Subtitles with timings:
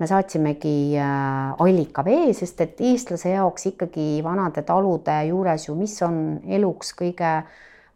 [0.00, 6.18] me saatsimegi äh, allikavee, sest et eestlase jaoks ikkagi vanade talude juures ju, mis on
[6.58, 7.30] eluks kõige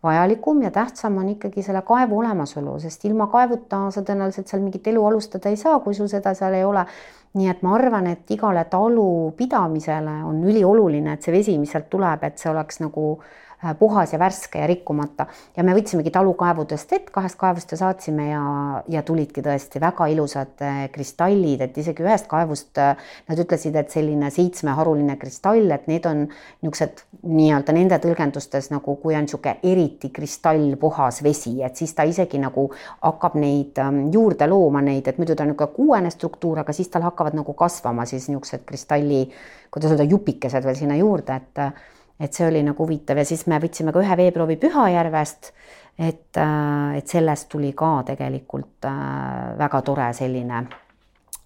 [0.01, 4.89] vajalikum ja tähtsam on ikkagi selle kaevu olemasolu, sest ilma kaevuta sa tõenäoliselt seal mingit
[4.89, 6.87] elu alustada ei saa, kui sul seda seal ei ole.
[7.31, 11.87] nii et ma arvan, et igale talu pidamisele on ülioluline, et see vesi, mis sealt
[11.93, 15.27] tuleb, et see oleks nagu Äh, puhas ja värske ja rikkumata.
[15.57, 18.45] Ja me võtsimegi talukaevudest vett, kahest kaevust ja saatsime ja,
[18.89, 22.97] ja tulidki tõesti väga ilusad äh, kristallid, et isegi ühest kaevust äh,
[23.29, 29.17] nad ütlesid, et selline seitsmeharuline kristall, et need on niisugused nii-öelda nende tõlgendustes nagu, kui
[29.19, 32.71] on niisugune eriti kristallpuhas vesi, et siis ta isegi nagu
[33.05, 36.89] hakkab neid ähm, juurde looma, neid, et muidu ta on niisugune kuuene struktuur, aga siis
[36.89, 39.27] tal hakkavad nagu kasvama siis niisugused kristalli,
[39.71, 43.59] kuidas öelda, jupikesed veel sinna juurde, et et see oli nagu huvitav ja siis me
[43.63, 45.53] võtsime ka ühe veeproovi Pühajärvest.
[45.99, 50.67] et, äh, et sellest tuli ka tegelikult äh, väga tore selline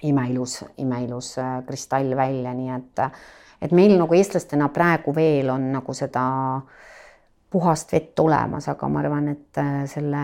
[0.02, 3.05] imeilus, imeilus äh, kristall välja, nii et,
[3.62, 6.84] et meil nagu eestlastena praegu veel on nagu seda äh,
[7.55, 10.22] puhast vett olemas, aga ma arvan, et äh, selle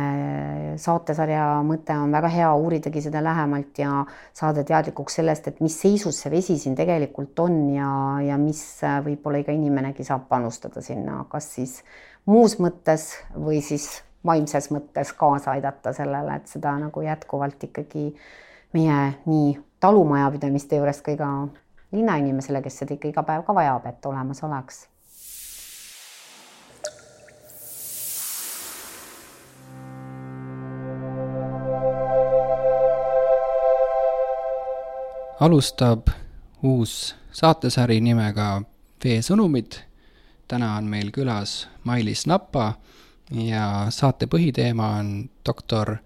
[0.83, 4.01] saatesarja mõte on väga hea uuridagi seda lähemalt ja
[4.35, 7.91] saada teadlikuks sellest, et mis seisus see vesi siin tegelikult on ja,
[8.27, 11.79] ja mis äh, võib-olla iga inimenegi saab panustada sinna, kas siis
[12.27, 13.89] muus mõttes või siis
[14.27, 18.11] vaimses mõttes kaasa aidata sellele, et seda nagu jätkuvalt ikkagi
[18.75, 21.31] meie nii talumajapidamiste juures kui ka
[21.95, 24.89] linnainimesele, kes seda ikka iga päev ka vajab, et olemas oleks
[35.41, 36.09] alustab
[36.63, 38.63] uus saatesari nimega
[39.05, 39.73] Veesõnumid.
[40.49, 42.75] täna on meil külas Mailis Napa
[43.33, 45.97] ja saate põhiteema on doktor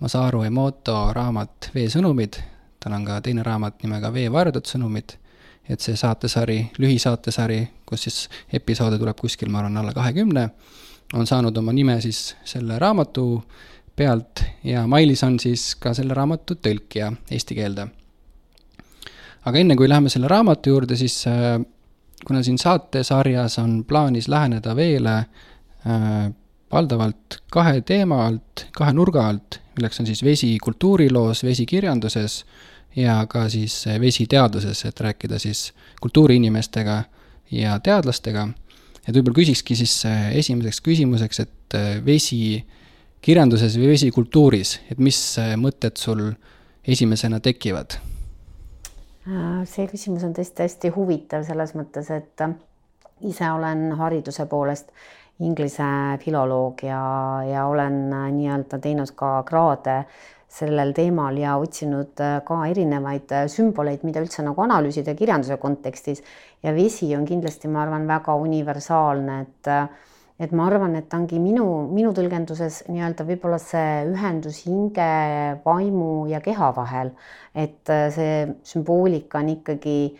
[0.00, 2.36] Masaru Emoto raamat Veesõnumid.
[2.80, 5.16] tal on ka teine raamat nimega Veevarjudud sõnumid.
[5.68, 10.50] et see saatesari, lühisaatesari, kus siis episoode tuleb kuskil, ma arvan, alla kahekümne,
[11.14, 13.44] on saanud oma nime siis selle raamatu
[13.96, 17.88] pealt ja Mailis on siis ka selle raamatu tõlkija eesti keelde
[19.48, 21.56] aga enne, kui läheme selle raamatu juurde, siis äh,
[22.26, 26.28] kuna siin saatesarjas on plaanis läheneda veele äh,
[26.72, 32.42] valdavalt kahe teema alt, kahe nurga alt, milleks on siis vesi kultuuriloos, vesi kirjanduses
[32.96, 35.70] ja ka siis äh, vesi teaduses, et rääkida siis
[36.00, 37.02] kultuuriinimestega
[37.52, 38.48] ja teadlastega.
[39.02, 41.76] et võib-olla küsikski siis esimeseks küsimuseks, et
[42.06, 42.62] vesi
[43.20, 45.18] kirjanduses või vesi kultuuris, et mis
[45.58, 46.28] mõtted sul
[46.86, 47.98] esimesena tekivad
[49.24, 52.54] see küsimus on tõesti hästi huvitav selles mõttes, et äh,
[53.28, 54.90] ise olen hariduse poolest
[55.42, 55.86] inglise
[56.22, 57.02] filoloog ja,
[57.46, 60.02] ja olen äh, nii-öelda teinud ka kraade
[60.52, 66.20] sellel teemal ja otsinud ka erinevaid sümboleid, mida üldse nagu analüüsida kirjanduse kontekstis.
[66.62, 69.70] ja vesi on kindlasti, ma arvan, väga universaalne, et
[70.42, 75.08] et ma arvan, et ongi minu, minu tõlgenduses nii-öelda võib-olla see ühendus hinge,
[75.62, 77.12] vaimu ja keha vahel.
[77.54, 80.16] et äh, see sümboolika on ikkagi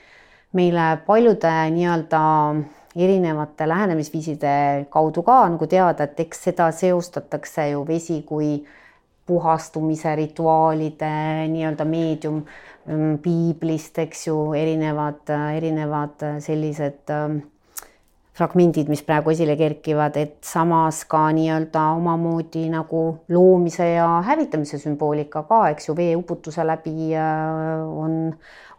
[0.53, 2.21] meile paljude nii-öelda
[2.97, 8.61] erinevate lähenemisviiside kaudu ka nagu teada, et eks seda seostatakse ju vesi kui
[9.27, 11.15] puhastumise rituaalide
[11.49, 12.43] nii-öelda meedium
[12.87, 17.41] mm, piiblist, eks ju, erinevad, erinevad sellised äh,
[18.43, 25.45] fragmendid, mis praegu esile kerkivad, et samas ka nii-öelda omamoodi nagu loomise ja hävitamise sümboolika
[25.49, 28.33] ka, eks ju, veeuputuse läbi äh, on,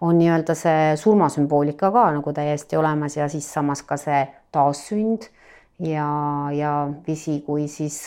[0.04, 5.30] on nii-öelda see surmasümboolika ka nagu täiesti olemas ja siis samas ka see taassünd
[5.80, 6.10] ja,
[6.54, 6.74] ja
[7.08, 8.02] vesi kui siis,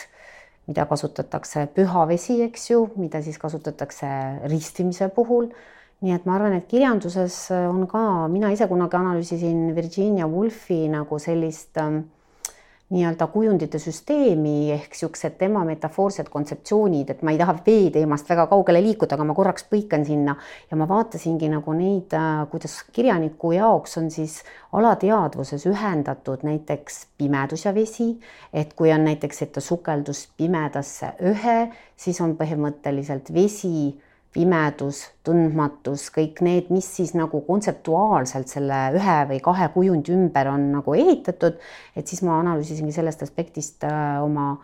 [0.69, 4.11] mida kasutatakse püha vesi, eks ju, mida siis kasutatakse
[4.50, 5.49] ristimise puhul
[6.04, 10.84] nii et ma arvan, et kirjanduses äh, on ka, mina ise kunagi analüüsisin Virginia Woolfi
[10.92, 12.02] nagu sellist ähm,
[12.92, 18.44] nii-öelda kujundite süsteemi ehk siuksed tema metafoorsed kontseptsioonid, et ma ei taha vee teemast väga
[18.52, 20.36] kaugele liikuda, aga ma korraks põikan sinna
[20.70, 24.42] ja ma vaatasingi nagu neid, äh, kuidas kirjaniku jaoks on siis
[24.76, 28.12] alateadvuses ühendatud näiteks pimedus ja vesi,
[28.52, 31.60] et kui on näiteks, et ta sukeldus pimedasse ühe,
[31.96, 33.96] siis on põhimõtteliselt vesi
[34.37, 40.71] pimedus, tundmatus, kõik need, mis siis nagu kontseptuaalselt selle ühe või kahe kujundi ümber on
[40.75, 41.56] nagu ehitatud,
[41.97, 44.56] et siis ma analüüsisingi sellest aspektist äh, oma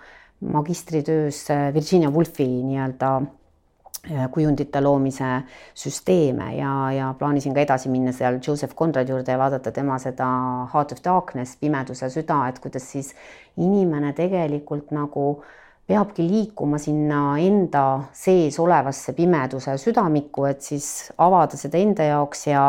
[0.42, 5.30] magistritöös äh, Virginia Woolfi nii-öelda äh, kujundite loomise
[5.74, 10.28] süsteeme ja, ja plaanisin ka edasi minna seal Joseph Conradi juurde ja vaadata tema seda
[10.74, 13.14] Heart of Darkness, pimeduse süda, et kuidas siis
[13.56, 15.26] inimene tegelikult nagu
[15.86, 17.84] peabki liikuma sinna enda
[18.16, 22.68] sees olevasse pimeduse südamikku, et siis avada seda enda jaoks ja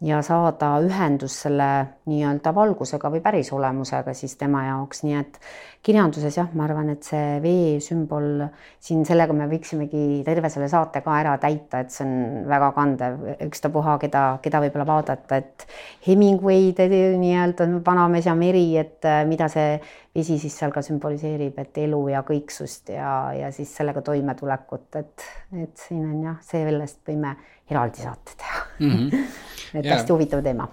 [0.00, 1.68] ja saada ühendus selle
[2.06, 5.40] nii-öelda valgusega või päris olemusega siis tema jaoks, nii et
[5.82, 8.44] kirjanduses jah, ma arvan, et see vee sümbol
[8.82, 13.20] siin, sellega me võiksimegi terve selle saate ka ära täita, et see on väga kandev,
[13.48, 15.66] ükstapuha, keda, keda võib-olla vaadata, et
[16.06, 19.78] Hemingway nii-öelda Vanamees ja meri, et äh, mida see
[20.14, 25.28] vesi siis seal ka sümboliseerib, et elu ja kõiksust ja, ja siis sellega toimetulekut, et,
[25.62, 27.36] et siin on jah, sellest võime
[27.70, 28.96] eraldi saate teha mm.
[28.96, 29.28] -hmm
[29.74, 29.96] et ja.
[29.96, 30.68] hästi huvitav teema.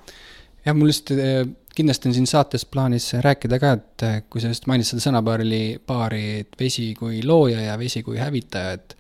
[0.66, 4.52] jah, mul just äh, kindlasti on siin saates plaanis rääkida ka, et äh, kui sa
[4.52, 8.96] just mainisid seda sõnapaari, paari, et vesi kui looja ja vesi kui hävitaja, et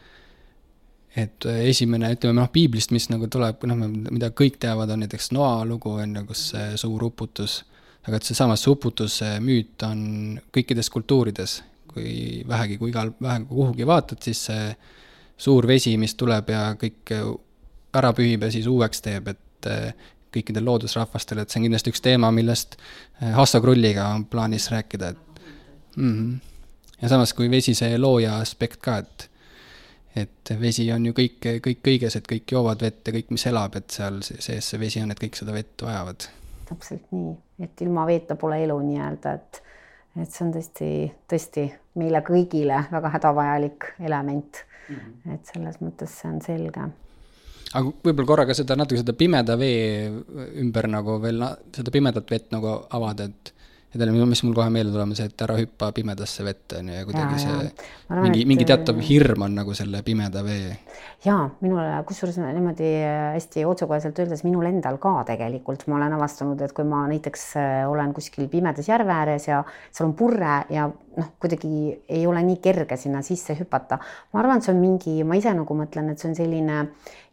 [1.15, 5.31] et äh, esimene, ütleme noh, piiblist, mis nagu tuleb, noh, mida kõik teavad, on näiteks
[5.31, 7.61] Noa lugu, on ju, kus see suur uputus,
[8.05, 10.01] aga et seesama see uputuse müüt on
[10.53, 11.61] kõikides kultuurides,
[11.93, 14.67] kui vähegi, kui igal, vähegi kuhugi vaatad, siis see
[15.39, 17.15] suur vesi, mis tuleb ja kõik
[17.95, 22.03] ära pühib ja siis uueks teeb, et eh, kõikidel loodusrahvastel, et see on kindlasti üks
[22.03, 25.47] teema, millest eh, Hasso Krulliga on plaanis rääkida, et
[25.95, 26.35] mm -hmm.
[27.01, 29.29] ja samas, kui vesi see looja aspekt ka, et
[30.15, 33.75] et vesi on ju kõik, kõik kõiges, et kõik joovad vett ja kõik, mis elab,
[33.75, 36.27] et seal sees see vesi on, et kõik seda vett vajavad.
[36.69, 39.61] täpselt nii, et ilma veeta pole elu nii-öelda, et
[40.21, 40.89] et see on tõesti,
[41.27, 41.65] tõesti
[41.99, 44.95] meile kõigile väga hädavajalik element mm.
[44.95, 45.33] -hmm.
[45.33, 46.87] et selles mõttes see on selge
[47.73, 50.09] aga võib-olla korraga seda natuke seda pimeda vee
[50.61, 51.43] ümber nagu veel
[51.75, 53.55] seda pimedat vett nagu avada, et
[53.95, 56.89] ja teile, mis mul kohe meelde tuleb, on see, et ära hüppa pimedasse vette, on
[56.91, 60.73] ju, ja kuidagi ja, see mingi, mingi teatav hirm on nagu selle pimeda vee.
[61.23, 62.89] jaa, minul, kusjuures niimoodi
[63.37, 67.73] hästi otsekoheselt öeldes, minul endal ka tegelikult, ma olen avastanud, et kui ma näiteks äh,
[67.87, 71.71] olen kuskil pimedas järve ääres ja seal on purre ja noh, kuidagi
[72.11, 74.01] ei ole nii kerge sinna sisse hüpata.
[74.33, 76.81] ma arvan, et see on mingi, ma ise nagu mõtlen, et see on selline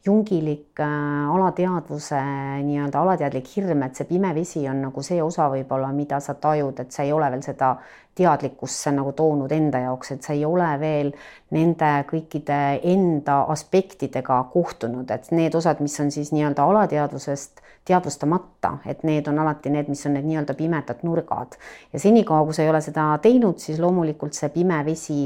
[0.07, 2.21] jungilik äh, alateadvuse
[2.67, 6.81] nii-öelda alateadlik hirm, et see pime vesi on nagu see osa võib-olla, mida sa tajud,
[6.83, 7.77] et sa ei ole veel seda
[8.19, 11.13] teadlikkusse nagu toonud enda jaoks, et sa ei ole veel
[11.55, 12.59] nende kõikide
[12.93, 19.39] enda aspektidega kohtunud, et need osad, mis on siis nii-öelda alateadvusest teadvustamata, et need on
[19.43, 21.57] alati need, mis on need nii-öelda pimedad nurgad.
[21.93, 25.25] Ja senikaua, kui sa ei ole seda teinud, siis loomulikult see pime vesi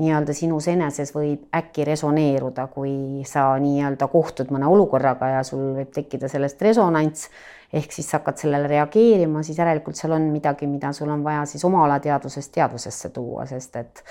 [0.00, 5.90] nii-öelda sinus eneses võib äkki resoneeruda, kui sa nii-öelda kohtud mõne olukorraga ja sul võib
[5.92, 7.26] tekkida sellest resonants,
[7.72, 11.44] ehk siis sa hakkad sellele reageerima, siis järelikult seal on midagi, mida sul on vaja
[11.48, 14.02] siis oma alateadvusest teadvusesse tuua, sest et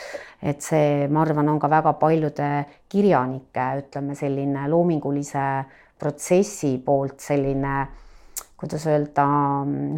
[0.53, 2.51] et see, ma arvan, on ka väga paljude
[2.89, 5.47] kirjanike, ütleme selline loomingulise
[6.01, 7.75] protsessi poolt selline
[8.61, 9.25] kuidas öelda,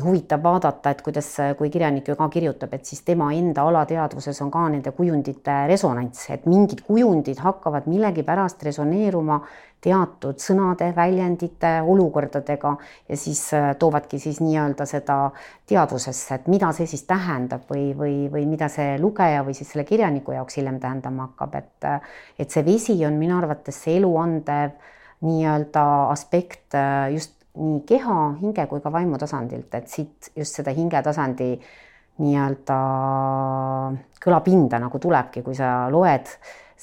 [0.03, 1.27] huvitav vaadata, et kuidas,
[1.59, 6.29] kui kirjanik ju ka kirjutab, et siis tema enda alateadvuses on ka nende kujundite resonants,
[6.31, 9.41] et mingid kujundid hakkavad millegipärast resoneeruma
[9.83, 12.71] teatud sõnade, väljendite, olukordadega
[13.09, 15.17] ja siis äh, toovadki siis nii-öelda seda
[15.67, 19.83] teadvusesse, et mida see siis tähendab või, või, või mida see lugeja või siis selle
[19.89, 21.91] kirjaniku jaoks hiljem tähendama hakkab, et
[22.39, 24.79] et see vesi on minu arvates see eluandev
[25.23, 30.73] nii-öelda aspekt äh, just nii keha, hinge kui ka vaimu tasandilt, et siit just seda
[30.73, 31.51] hingetasandi
[32.23, 32.79] nii-öelda
[34.21, 36.29] kõlapinda nagu tulebki, kui sa loed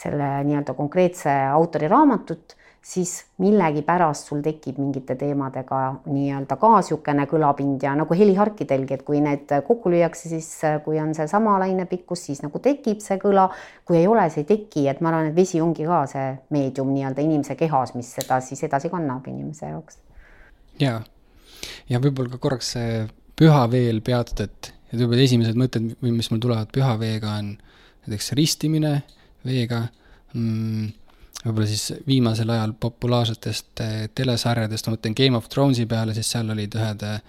[0.01, 3.13] selle nii-öelda konkreetse autori raamatut, siis
[3.43, 9.53] millegipärast sul tekib mingite teemadega nii-öelda ka niisugune kõlapind ja nagu heliharkidelgi, et kui need
[9.67, 10.49] kokku lüüakse, siis
[10.87, 13.51] kui on seesama lainepikkus, siis nagu tekib see kõla.
[13.85, 16.95] kui ei ole, see ei teki, et ma arvan, et vesi ongi ka see meedium
[16.95, 20.01] nii-öelda inimese kehas, mis seda siis edasi kannab inimese jaoks
[20.81, 21.01] jaa,
[21.91, 23.03] ja võib-olla ka korraks see
[23.41, 27.55] püha veel peatud, et, et võib-olla esimesed mõtted, mis mul tulevad püha veega, on
[28.07, 28.95] näiteks ristimine
[29.47, 29.85] veega
[30.35, 30.89] mm,,
[31.45, 36.53] võib-olla siis viimasel ajal populaarsetest eh, telesarjadest, ma mõtlen Game of Thronesi peale, siis seal
[36.53, 37.21] olid ühed äh,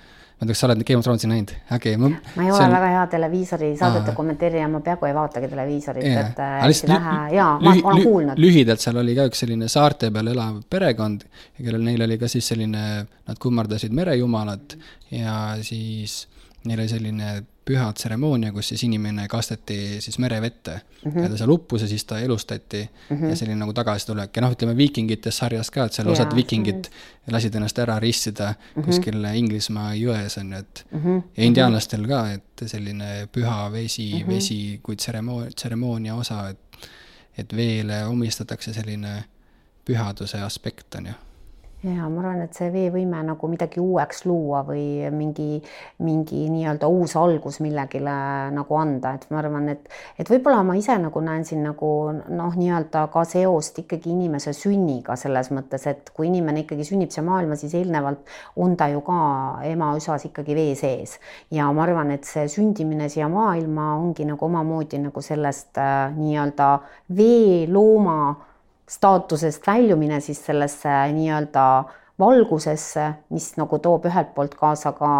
[0.41, 1.51] ma ei tea, kas sa oled Game of Thronesi näinud?
[1.71, 1.91] äge.
[2.01, 2.71] ma ei ole on...
[2.71, 7.45] väga hea televiisori saadete kommenteerija, ma peaaegu ei vaatagi televiisorit yeah., et hästi vähe ja
[7.61, 8.41] ma olen kuulnud.
[8.41, 11.27] lühidalt, seal oli ka üks selline saarte peal elav perekond,
[11.61, 14.77] kellel, neil oli ka siis selline, nad kummardasid merejumalat
[15.13, 16.23] ja siis
[16.65, 17.33] neil oli selline
[17.65, 21.23] püha tseremoonia, kus siis inimene kasteti siis merevette mm -hmm.
[21.23, 23.29] ja ta seal uppus ja siis ta elustati mm -hmm.
[23.29, 26.89] ja selline nagu tagasitulek ja noh, ütleme viikingite sarjas ka, et seal ja, osad viikingid
[27.31, 28.85] lasid ennast ära ristida mm -hmm.
[28.85, 31.21] kuskil Inglismaa jões on ju, et mm -hmm.
[31.37, 34.35] ja indiaanlastel ka, et selline püha vesi mm, -hmm.
[34.35, 36.59] vesi kui tseremoonia, tseremoonia osa, et
[37.37, 39.23] et veele omistatakse selline
[39.85, 41.13] pühaduse aspekt, on ju
[41.83, 45.57] ja ma arvan, et see veevõime nagu midagi uueks luua või mingi,
[46.05, 48.13] mingi nii-öelda uus algus millegile
[48.53, 49.87] nagu anda, et ma arvan, et,
[50.21, 55.17] et võib-olla ma ise nagu näen siin nagu noh, nii-öelda ka seost ikkagi inimese sünniga
[55.17, 58.29] selles mõttes, et kui inimene ikkagi sünnib siia maailma, siis eelnevalt
[58.61, 59.17] on ta ju ka
[59.71, 61.17] ema üsas ikkagi vee sees.
[61.49, 66.71] Ja ma arvan, et see sündimine siia maailma ongi nagu omamoodi nagu sellest äh, nii-öelda
[67.17, 68.50] veelooma
[68.91, 71.65] staatusest väljumine siis sellesse nii-öelda
[72.19, 75.11] valgusesse, mis nagu toob ühelt poolt kaasa ka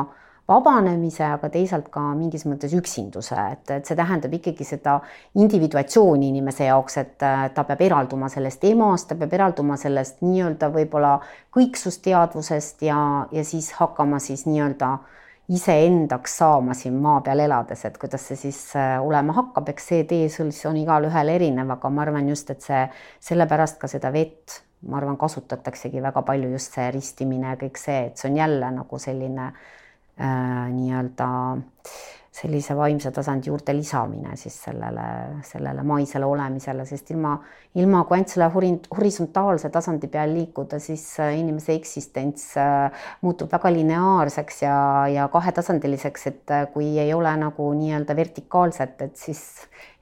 [0.52, 4.98] vabanemise, aga teisalt ka mingis mõttes üksinduse, et, et see tähendab ikkagi seda
[5.40, 11.16] individuatsiooni inimese jaoks, et ta peab eralduma sellest emast, ta peab eralduma sellest nii-öelda võib-olla
[11.56, 13.00] kõiksusteadvusest ja,
[13.32, 15.21] ja siis hakkama siis nii-öelda äh,
[15.52, 20.06] iseendaks saama siin maa peal elades, et kuidas see siis äh, olema hakkab, eks see
[20.10, 22.86] tee siis on igalühel erinev, aga ma arvan just, et see
[23.32, 28.08] sellepärast ka seda vett, ma arvan, kasutataksegi väga palju just see ristimine ja kõik see,
[28.10, 32.02] et see on jälle nagu selline äh, nii-öelda äh,
[32.32, 35.04] sellise vaimse tasandi juurde lisamine siis sellele,
[35.44, 37.34] sellele maisele olemisele, sest ilma,
[37.76, 38.48] ilma kvantsele
[38.96, 44.78] horisontaalse tasandi peal liikuda, siis äh, inimese eksistents äh, muutub väga lineaarseks ja,
[45.12, 49.44] ja kahetasandiliseks, et äh, kui ei ole nagu nii-öelda vertikaalset, et siis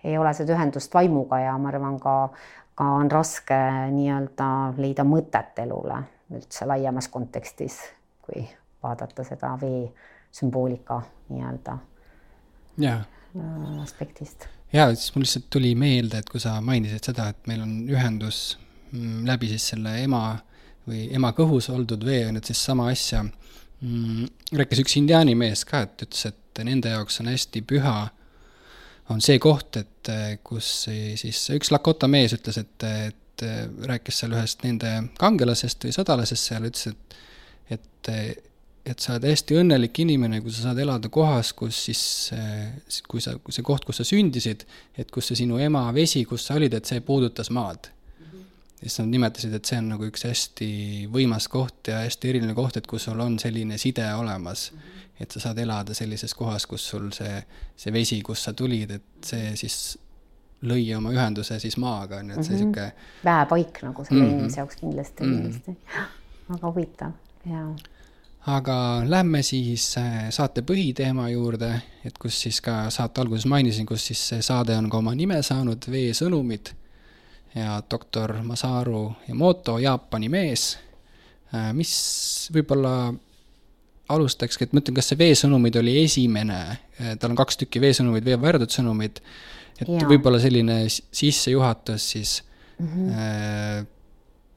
[0.04, 2.16] ei ole seda ühendust vaimuga ja ma arvan ka,
[2.78, 3.58] ka on raske
[3.98, 7.82] nii-öelda leida mõtet elule üldse laiemas kontekstis,
[8.22, 8.46] kui
[8.86, 9.88] vaadata seda vee
[10.30, 11.02] sümboolika
[11.34, 11.80] nii-öelda
[13.84, 14.48] aspektist.
[14.74, 18.58] ja siis mul lihtsalt tuli meelde, et kui sa mainisid seda, et meil on ühendus
[18.92, 20.24] mm, läbi siis selle ema
[20.90, 24.26] või ema kõhus oldud vee, on, et siis sama asja mm,
[24.62, 27.96] rääkis üks indiaani mees ka, et ütles, et nende jaoks on hästi püha,
[29.10, 30.12] on see koht, et
[30.46, 33.46] kus siis üks Lakota mees ütles, et, et
[33.90, 37.20] rääkis seal ühest nende kangelasest või sõdalasest seal, ütles, et,
[37.78, 38.49] et
[38.86, 42.02] et sa oled hästi õnnelik inimene, kui sa saad elada kohas, kus siis,
[43.10, 44.66] kui sa, see koht, kus sa sündisid,
[45.00, 48.26] et kus see sinu ema vesi, kus sa olid, et see puudutas maad mm.
[48.26, 48.46] -hmm.
[48.82, 50.72] siis nad nimetasid, et see on nagu üks hästi
[51.12, 54.72] võimas koht ja hästi eriline koht, et kus sul on selline side olemas.
[54.72, 54.98] -hmm.
[55.20, 57.44] et sa saad elada sellises kohas, kus sul see,
[57.76, 59.98] see vesi, kust sa tulid, et see siis
[60.64, 62.92] lõi oma ühenduse siis maaga, on ju, et see mm -hmm.
[63.26, 64.34] väepaik nagu selle mm -hmm.
[64.34, 65.42] inimese jaoks kindlasti mm, -hmm.
[65.42, 65.78] kindlasti.
[66.50, 67.12] väga huvitav,
[67.46, 67.76] jaa
[68.48, 71.72] aga lähme siis äh, saate põhiteema juurde,
[72.06, 75.42] et kus siis ka saate alguses mainisin, kus siis see saade on ka oma nime
[75.44, 76.76] saanud, Veesõnumid.
[77.56, 80.78] ja doktor Masaru Emoto, Jaapani mees,
[81.54, 81.92] äh, mis
[82.54, 83.12] võib-olla
[84.10, 86.60] alustakski, et ma ütlen, kas see Veesõnumid oli esimene,
[87.02, 89.20] äh, tal on kaks tükki Veesõnumid, veevärdud sõnumid,
[89.80, 92.40] et võib-olla selline sissejuhatus siis
[92.80, 93.86] mm -hmm.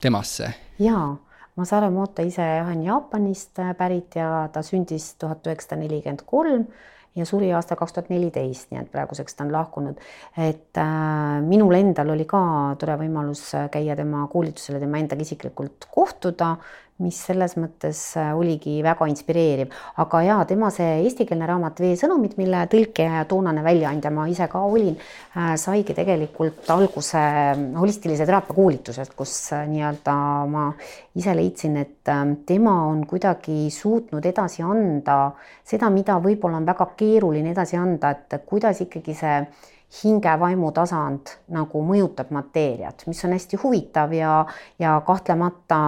[0.00, 0.54] temasse.
[0.78, 6.64] jaa Masaru Moto ise on Jaapanist pärit ja ta sündis tuhat üheksasada nelikümmend kolm
[7.16, 10.00] ja suri aastal kaks tuhat neliteist, nii et praeguseks ta on lahkunud.
[10.40, 12.40] et äh, minul endal oli ka
[12.80, 16.54] tore võimalus käia tema koolitusel ja tema endaga isiklikult kohtuda
[17.00, 19.72] mis selles mõttes äh, oligi väga inspireeriv,
[20.02, 24.62] aga jaa, tema see eestikeelne raamat Veesõnumid, mille tõlkija ja toonane väljaandja ma ise ka
[24.68, 24.94] olin,
[25.34, 29.34] äh, saigi tegelikult alguse äh, holistilise teraapia koolitusest, kus
[29.72, 30.16] nii-öelda
[30.52, 30.68] ma
[31.18, 32.12] ise leidsin, et
[32.46, 35.18] tema on kuidagi suutnud edasi anda
[35.64, 39.36] seda, mida võib-olla on väga keeruline edasi anda, et kuidas ikkagi see
[39.92, 44.38] hinge-vaimu tasand nagu mõjutab mateeriat, mis on hästi huvitav ja,
[44.80, 45.80] ja kahtlemata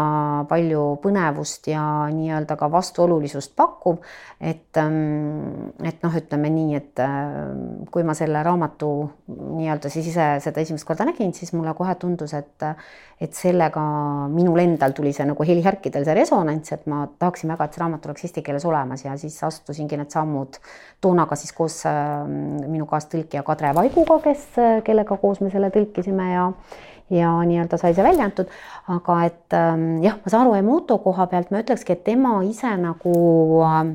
[0.51, 4.03] palju põnevust ja nii-öelda ka vastuolulisust pakkuv.
[4.41, 8.91] et, ähm, et noh, ütleme nii, et ähm, kui ma selle raamatu
[9.31, 12.67] nii-öelda siis ise seda esimest korda nägin, siis mulle kohe tundus, et,
[13.21, 13.81] et sellega
[14.29, 18.11] minul endal tuli see nagu helihärkidel see resonants, et ma tahaksin väga, et see raamat
[18.11, 20.61] oleks eesti keeles olemas ja siis astusingi need sammud
[21.01, 24.49] toona ka siis koos ähm, minu kaastõlkija Kadri Vaik Kuga, kes,
[24.87, 26.49] kellega koos me selle tõlkisime ja
[27.13, 28.49] ja nii-öelda sai see välja antud,
[28.91, 33.13] aga et ähm, jah, Masaru Emoto koha pealt ma ütlekski, et tema ise nagu
[33.61, 33.93] äh,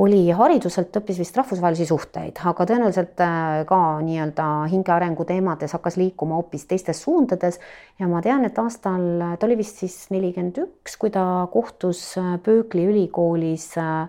[0.00, 5.98] oli hariduselt, õppis vist rahvusvahelisi suhteid, aga tõenäoliselt äh, ka nii-öelda hinge arengu teemades hakkas
[6.00, 7.60] liikuma hoopis teistes suundades.
[8.00, 12.88] ja ma tean, et aastal, ta oli vist siis nelikümmend üks, kui ta kohtus Berkeley
[12.94, 14.08] ülikoolis äh,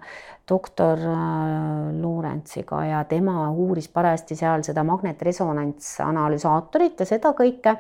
[0.52, 1.16] doktor äh,
[2.02, 7.72] Lorentsiga ja tema uuris parajasti seal seda magnetresonantsanalüsaatorit ja seda kõike.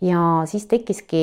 [0.00, 1.22] ja siis tekkiski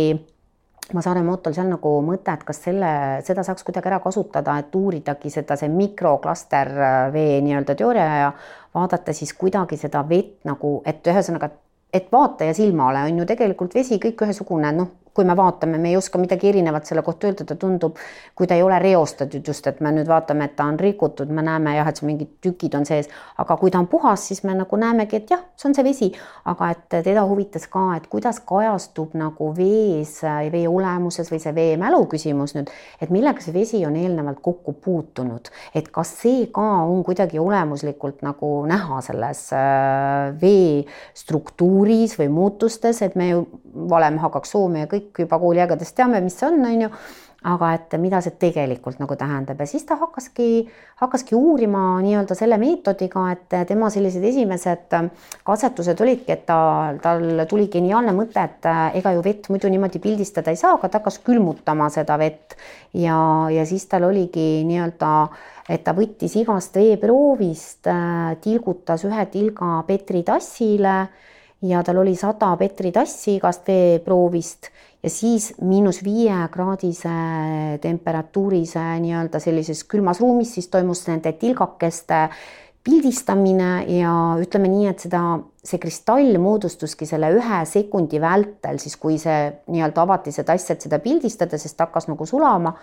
[0.94, 5.30] Masare Motol seal nagu mõte, et kas selle, seda saaks kuidagi ära kasutada, et uuridagi
[5.32, 8.32] seda, see mikroklaster äh, vee nii-öelda teooria ja
[8.76, 11.50] vaadata siis kuidagi seda vett nagu, et ühesõnaga,
[11.94, 15.98] et vaataja silmale on ju tegelikult vesi kõik ühesugune, noh kui me vaatame, me ei
[15.98, 18.00] oska midagi erinevat selle kohta öelda, ta tundub,
[18.36, 21.44] kui ta ei ole reostatud just, et me nüüd vaatame, et ta on rikutud, me
[21.46, 23.10] näeme jah, et mingid tükid on sees,
[23.42, 26.10] aga kui ta on puhas, siis me nagu näemegi, et jah, see on see vesi,
[26.50, 30.16] aga et teda huvitas ka, et kuidas kajastub nagu vees,
[30.54, 35.52] vee olemuses või see veemälu küsimus nüüd, et millega see vesi on eelnevalt kokku puutunud,
[35.78, 40.84] et kas see ka on kuidagi olemuslikult nagu näha selles äh, vee
[41.18, 43.46] struktuuris või muutustes, et me ju
[43.90, 46.92] valem hakkaks soome ja kõik juba kooliaegadest teame, mis see on, on ju
[47.44, 49.60] aga et mida see tegelikult nagu tähendab.
[49.60, 50.64] Ja siis ta hakkaski,
[51.02, 54.96] hakkaski uurima nii-öelda selle meetodiga, et tema sellised esimesed
[55.44, 56.58] katsetused olidki, et ta,
[57.04, 58.70] tal tuli geniaalne mõte, et
[59.00, 62.56] ega ju vett muidu niimoodi pildistada ei saa, aga ta hakkas külmutama seda vett.
[62.96, 63.18] Ja,
[63.52, 65.12] ja siis tal oligi nii-öelda
[65.72, 67.88] et ta võttis igast veeproovist,
[68.44, 70.98] tilgutas ühe tilga Petri tassile.
[71.64, 74.68] Ja tal oli sada Petri tassi igast veeproovist
[75.04, 77.14] ja siis miinus viie kraadise
[77.84, 82.28] temperatuurise nii-öelda sellises külmas ruumis siis toimus nende tilgakeste
[82.84, 85.24] pildistamine ja ütleme nii, et seda,
[85.64, 90.84] see kristall moodustuski selle ühe sekundi vältel, siis kui see nii-öelda avati see tass, et
[90.84, 92.74] seda pildistada, sest hakkas nagu sulama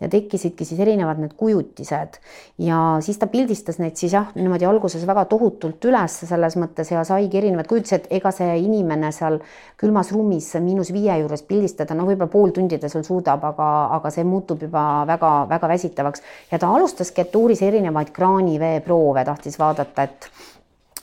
[0.00, 2.16] ja tekkisidki siis erinevad need kujutised.
[2.64, 7.04] Ja siis ta pildistas neid siis jah, niimoodi alguses väga tohutult üles selles mõttes ja
[7.04, 9.36] saigi erinevad kujutised, ega see inimene seal
[9.80, 13.68] külmas ruumis miinus viie juures pildistada, no võib-olla pool tundi ta seal suudab, aga,
[13.98, 16.24] aga see muutub juba väga-väga väsitavaks.
[16.48, 20.30] Ja ta alustaski, et uuris erinevaid kraaniveeproove, tahtis vaadata, et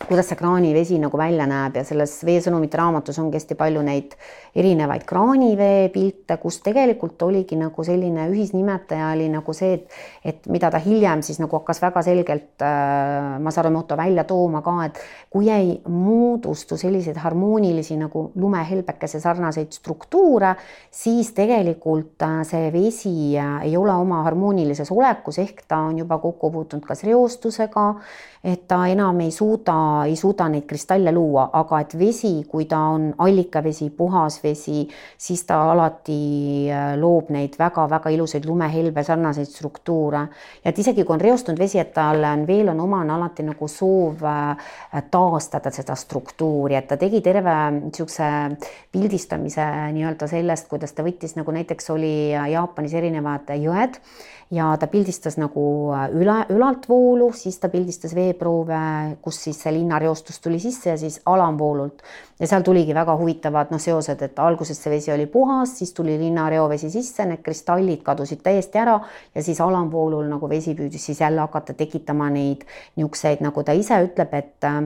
[0.05, 4.13] kuidas see kraanivesi nagu välja näeb ja selles veesõnumite raamatus ongi hästi palju neid
[4.57, 10.71] erinevaid kraanivee pilte, kus tegelikult oligi nagu selline ühisnimetaja oli nagu see, et, et mida
[10.73, 15.01] ta hiljem siis nagu hakkas väga selgelt äh, Masarumoto välja tooma ka, et
[15.33, 20.55] kui ei moodustu selliseid harmoonilisi nagu lumehelbekese sarnaseid struktuure,
[20.91, 26.17] siis tegelikult äh, see vesi äh, ei ole oma harmoonilises olekus, ehk ta on juba
[26.23, 27.87] kokku puutunud kas reostusega,
[28.47, 32.79] et ta enam ei suuda, ei suuda neid kristalle luua, aga et vesi, kui ta
[32.95, 40.27] on allikavesi, puhas vesi, siis ta alati äh, loob neid väga-väga ilusaid lumehelbe sarnaseid struktuure.
[40.63, 43.67] ja et isegi kui on reostunud vesi, et tal on veel on omane alati nagu
[43.67, 44.71] soov äh,
[45.11, 48.31] taastada seda struktuuri, et ta tegi terve niisuguse
[48.91, 54.01] pildistamise nii-öelda sellest, kuidas ta võttis nagu näiteks oli Jaapanis erinevad jõed
[54.51, 55.63] ja ta pildistas nagu
[55.95, 58.79] äh, üle, ülaltvoolu, siis ta pildistas veeproove,
[59.21, 62.03] kus siis see linnareostus tuli sisse ja siis alamvoolult
[62.39, 66.17] ja seal tuligi väga huvitavad noh, seosed, et alguses see vesi oli puhas, siis tuli
[66.19, 68.97] linnareovesi sisse, need kristallid kadusid täiesti ära
[69.35, 73.99] ja siis alamvoolul nagu vesi püüdis siis jälle hakata tekitama neid niisuguseid, nagu ta ise
[74.05, 74.81] ütleb, et äh,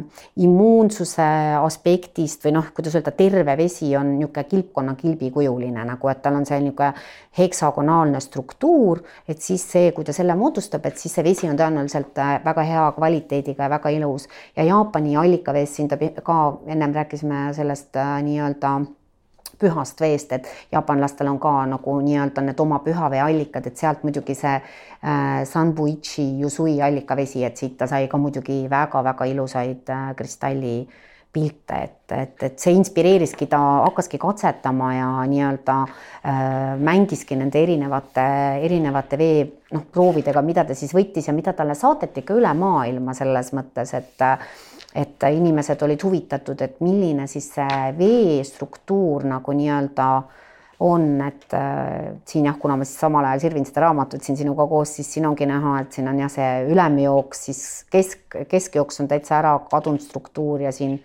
[0.46, 1.28] immuunsuse
[1.62, 6.46] aspektist või noh, kuidas öelda, terve vesi on niisugune kilpkonna kilbikujuline nagu, et tal on
[6.48, 6.94] see niisugune
[7.38, 12.20] heksagonaalne struktuur, et siis see, kui ta selle moodustab, et siis see vesi on tõenäoliselt
[12.20, 14.28] äh, väga hea kvaliteediga ja väga ilus.
[14.56, 18.80] Ja Jaapani allikaveest siin ta ka ennem rääkisime sellest äh, nii-öelda
[19.62, 24.58] pühast veest, et jaapanlastel on ka nagu nii-öelda need oma pühaveeallikad, et sealt muidugi see
[24.58, 30.76] äh, Sanbuichi Yusui allikavesi, et siit ta sai ka muidugi väga-väga ilusaid äh, kristalli
[31.32, 36.42] pilte, et, et, et see inspireeriski, ta hakkaski katsetama ja nii-öelda äh,
[36.80, 38.26] mängiski nende erinevate,
[38.66, 43.16] erinevate vee noh, proovidega, mida ta siis võttis ja mida talle saadeti ka üle maailma
[43.16, 44.28] selles mõttes, et
[44.96, 50.08] et inimesed olid huvitatud, et milline siis see veestruktuur nagu nii-öelda
[50.82, 54.66] on, et äh, siin jah, kuna ma siis samal ajal sirvin seda raamatut siin sinuga
[54.70, 57.62] koos, siis siin ongi näha, et siin on jah, see ülemjooks, siis
[57.94, 60.98] kesk, keskjooks on täitsa ära kadunud struktuur ja siin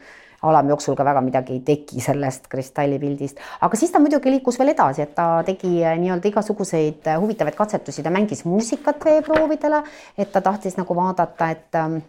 [0.46, 5.04] alamjooksul ka väga midagi ei teki sellest kristallipildist, aga siis ta muidugi liikus veel edasi,
[5.04, 9.84] et ta tegi äh, nii-öelda igasuguseid äh, huvitavaid katsetusi, ta mängis muusikat veeproovidele,
[10.16, 12.00] et ta tahtis nagu vaadata, et ähm,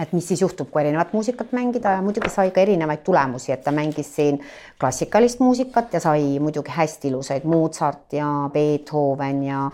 [0.00, 3.64] et mis siis juhtub, kui erinevat muusikat mängida ja muidugi sai ka erinevaid tulemusi, et
[3.64, 4.40] ta mängis siin
[4.80, 9.68] klassikalist muusikat ja sai muidugi hästi ilusaid Mozart ja Beethoven ja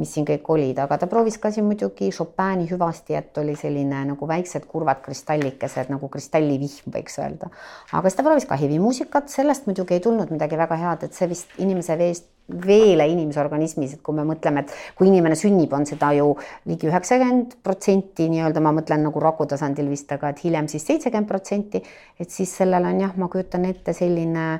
[0.00, 4.04] mis siin kõik olid, aga ta proovis ka siin muidugi Chopini hüvasti, et oli selline
[4.12, 7.50] nagu väiksed kurvad kristallikesed nagu kristallivihm, võiks öelda.
[7.92, 11.28] aga siis ta proovis ka hevimuusikat, sellest muidugi ei tulnud midagi väga head, et see
[11.30, 12.30] vist inimese veest
[12.66, 16.32] veele inimese organismis, et kui me mõtleme, et kui inimene sünnib, on seda ju
[16.70, 21.30] ligi üheksakümmend protsenti nii-öelda, ma mõtlen nagu raku tasandil vist, aga et hiljem siis seitsekümmend
[21.30, 21.82] protsenti,
[22.20, 24.50] et siis sellel on jah, ma kujutan ette selline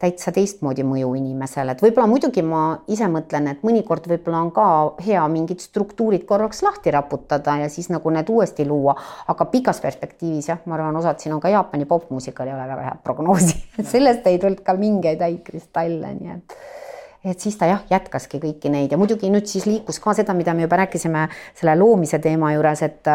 [0.00, 4.66] täitsa teistmoodi mõju inimesele, et võib-olla muidugi ma ise mõtlen, et mõnikord võib-olla on ka
[5.04, 8.96] hea mingid struktuurid korraks lahti raputada ja siis nagu need uuesti luua,
[9.28, 12.86] aga pikas perspektiivis jah, ma arvan, osad siin on ka Jaapani popmuusikal ei ole väga
[12.88, 13.58] head prognoosi.
[13.92, 16.56] Sellest ei tulnud ka mingeid häid kristalle, nii et
[17.24, 18.92] et siis ta jah, jätkaski kõiki neid.
[18.92, 21.28] Ja muidugi nüüd siis liikus ka seda, mida me juba rääkisime
[21.58, 23.14] selle loomise teema juures, et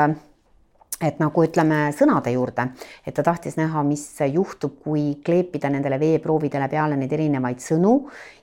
[1.03, 2.69] et nagu ütleme sõnade juurde,
[3.03, 7.95] et ta tahtis näha, mis juhtub, kui kleepida nendele veeproovidele peale neid erinevaid sõnu.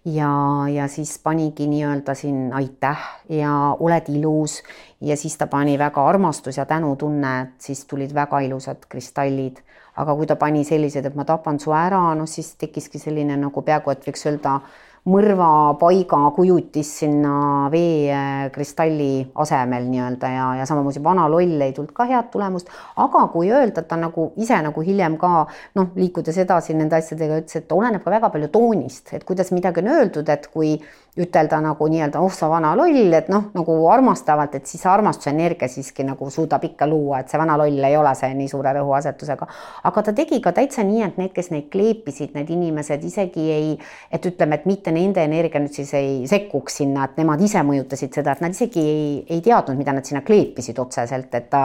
[0.04, 0.28] Ja,
[0.68, 3.08] ja siis panigi nii-öelda siin aitäh!
[3.32, 4.60] ja oled ilus!
[5.00, 9.62] Ja siis ta pani väga armastus ja tänutunne, siis tulid väga ilusad kristallid.
[9.96, 13.62] aga kui ta pani sellised, et ma tapan su ära, noh siis tekkiski selline nagu
[13.62, 14.54] peaaegu et võiks öelda
[15.02, 22.28] mõrvapaiga kujutis sinna veekristalli asemel nii-öelda ja, ja samamoodi vana loll ei tulnud ka head
[22.30, 22.70] tulemust.
[22.96, 25.32] aga kui öelda, et ta nagu ise nagu hiljem ka
[25.74, 29.82] noh, liikudes edasi nende asjadega ütles, et oleneb ka väga palju toonist, et kuidas midagi
[29.82, 30.76] on öeldud, et kui
[31.20, 35.28] ütelda nagu nii-öelda oh sa vana loll, et noh, nagu armastavalt, et siis see armastuse
[35.28, 38.72] energia siiski nagu suudab ikka luua, et see vana loll ei ole see nii suure
[38.78, 39.48] rõhuasetusega.
[39.90, 43.76] aga ta tegi ka täitsa nii, et need, kes neid kleepisid, need inimesed isegi ei,
[44.08, 48.16] et ütleme, et mitte nende energia nüüd siis ei sekkuks sinna, et nemad ise mõjutasid
[48.16, 51.64] seda, et nad isegi ei, ei teadnud, mida nad sinna kleepisid otseselt, et ta,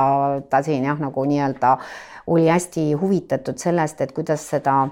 [0.50, 1.78] ta siin jah, nagu nii-öelda
[2.36, 4.90] oli hästi huvitatud sellest, et kuidas seda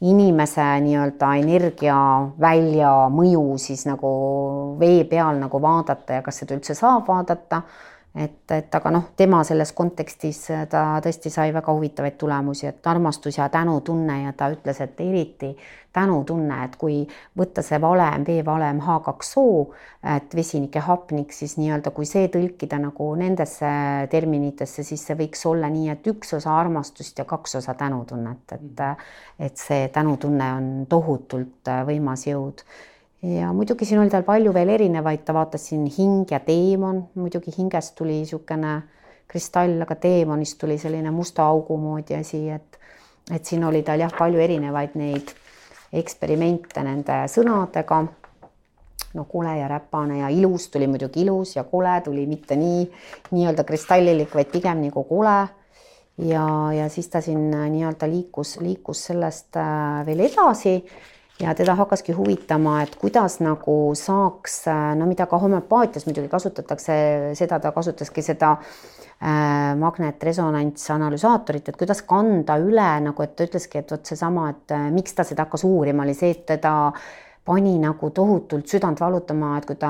[0.00, 1.96] inimese nii-öelda energia
[2.40, 4.10] välja mõju siis nagu
[4.80, 7.62] vee peal nagu vaadata ja kas seda üldse saab vaadata
[8.16, 13.36] et, et aga noh, tema selles kontekstis ta tõesti sai väga huvitavaid tulemusi, et armastus
[13.38, 15.52] ja tänutunne ja ta ütles, et eriti
[15.96, 16.98] tänutunne, et kui
[17.38, 19.44] võtta see valem, veevalem H2O,
[20.16, 23.70] et vesinik ja hapnik, siis nii-öelda kui see tõlkida nagu nendesse
[24.12, 28.84] terminitesse, siis see võiks olla nii, et üks osa armastust ja kaks osa tänutunnet, et
[29.38, 32.62] et see tänutunne on tohutult võimas jõud
[33.22, 37.54] ja muidugi siin oli tal palju veel erinevaid, ta vaatas siin hing ja teemon, muidugi
[37.58, 38.82] hingest tuli niisugune
[39.28, 42.78] kristall, aga teemonist tuli selline musta augu moodi asi, et
[43.34, 45.32] et siin oli tal jah, palju erinevaid neid
[45.92, 48.04] eksperimente nende sõnadega.
[49.16, 52.84] no kole ja räpane ja ilus tuli muidugi ilus ja kole tuli mitte nii
[53.30, 55.48] nii-öelda kristallilik, vaid pigem nagu kole.
[56.18, 60.84] ja, ja siis ta siin nii-öelda liikus, liikus sellest äh, veel edasi
[61.40, 64.62] ja teda hakkaski huvitama, et kuidas nagu saaks,
[64.96, 66.96] no mida ka homöopaatias muidugi kasutatakse,
[67.36, 73.92] seda ta kasutaski seda äh, magnetresonantsanalüsaatorit, et kuidas kanda üle nagu, et ta ütleski, et
[73.92, 76.74] vot seesama, et äh, miks ta seda hakkas uurima, oli see, et teda
[77.46, 79.88] pani nagu tohutult südant valutama, et kui ta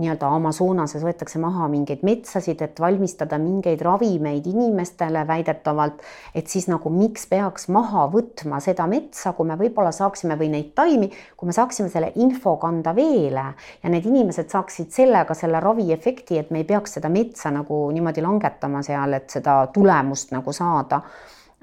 [0.00, 6.00] nii-öelda Amazonases võetakse maha mingeid metsasid, et valmistada mingeid ravimeid inimestele väidetavalt,
[6.34, 10.72] et siis nagu miks peaks maha võtma seda metsa, kui me võib-olla saaksime või neid
[10.78, 13.46] taimi, kui me saaksime selle info kanda veele
[13.82, 18.24] ja need inimesed saaksid sellega selle raviefekti, et me ei peaks seda metsa nagu niimoodi
[18.24, 21.04] langetama seal, et seda tulemust nagu saada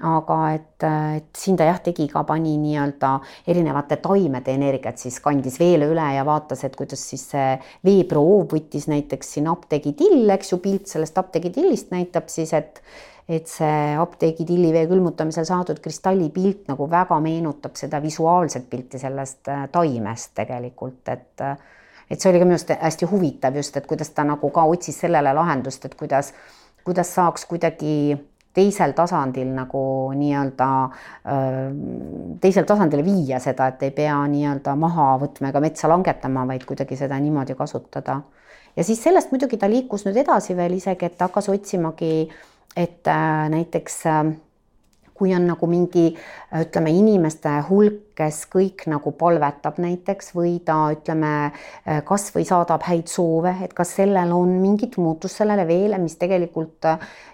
[0.02, 0.84] aga et,
[1.16, 3.12] et siin ta jah, tegi ka, pani nii-öelda
[3.48, 7.54] erinevate taimede energiat, siis kandis veele üle ja vaatas, et kuidas siis see
[7.86, 12.82] veeproov võttis näiteks siin apteegidill, eks ju, pilt sellest apteegidillist näitab siis, et
[13.30, 19.68] et see apteegitilli vee külmutamisel saadud kristallipilt nagu väga meenutab seda visuaalset pilti sellest äh,
[19.72, 21.46] taimest tegelikult, et
[22.10, 24.98] et see oli ka minu arust hästi huvitav just, et kuidas ta nagu ka otsis
[25.04, 26.32] sellele lahendust, et kuidas,
[26.84, 28.18] kuidas saaks kuidagi
[28.54, 29.82] teisel tasandil nagu
[30.16, 30.68] nii-öelda
[32.42, 36.98] teisel tasandile viia seda, et ei pea nii-öelda maha võtma ega metsa langetama, vaid kuidagi
[37.00, 38.20] seda niimoodi kasutada.
[38.76, 42.28] ja siis sellest muidugi ta liikus nüüd edasi veel isegi, et hakkas otsimagi,
[42.76, 44.32] et äh, näiteks äh,
[45.22, 46.10] kui on nagu mingi
[46.58, 51.52] ütleme, inimeste hulk, kes kõik nagu palvetab näiteks või ta ütleme,
[52.08, 56.88] kasvõi saadab häid soove, et kas sellel on mingit muutust sellele veele, mis tegelikult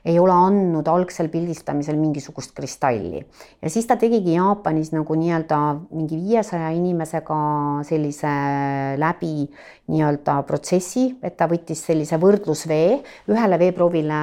[0.09, 3.25] ei ole andnud algsel pildistamisel mingisugust kristalli.
[3.63, 5.59] ja siis ta tegigi Jaapanis nagu nii-öelda
[5.91, 7.39] mingi viiesaja inimesega
[7.89, 8.33] sellise
[8.99, 9.49] läbi
[9.89, 12.99] nii-öelda protsessi, et ta võttis sellise võrdlusvee,
[13.33, 14.19] ühele veeproovile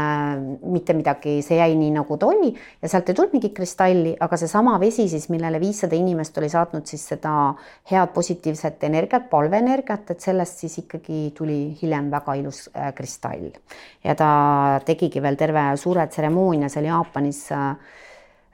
[0.69, 4.37] mitte midagi, see jäi nii, nagu ta oli ja sealt ei tulnud mingit kristalli, aga
[4.39, 7.33] seesama vesi siis, millele viissada inimest oli saatnud siis seda
[7.91, 13.51] head positiivset energiat, palveenergiat, et sellest siis ikkagi tuli hiljem väga ilus äh, kristall.
[14.03, 14.29] ja ta
[14.85, 17.67] tegigi veel terve suure tseremoonia seal Jaapanis äh,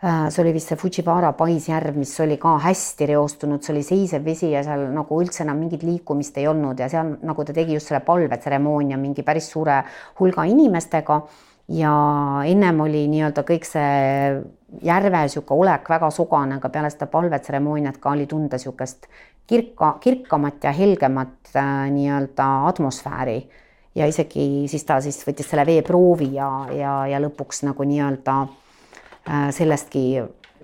[0.04, 4.26] äh, see oli vist see Fujiwara paisjärv, mis oli ka hästi reostunud, see oli seisev
[4.26, 7.78] vesi ja seal nagu üldse enam mingit liikumist ei olnud ja seal nagu ta tegi
[7.78, 9.84] just selle palvetseremoonia mingi päris suure
[10.20, 11.22] hulga inimestega
[11.72, 11.94] ja
[12.46, 14.42] ennem oli nii-öelda kõik see
[14.84, 19.08] järve niisugune olek väga sugane, aga peale seda palvetseremooniat ka oli tunda niisugust
[19.48, 23.40] kirka, kirkamat ja helgemat äh, nii-öelda atmosfääri.
[23.96, 29.50] Ja isegi siis ta siis võttis selle veeproovi ja, ja, ja lõpuks nagu nii-öelda äh,
[29.52, 30.06] sellestki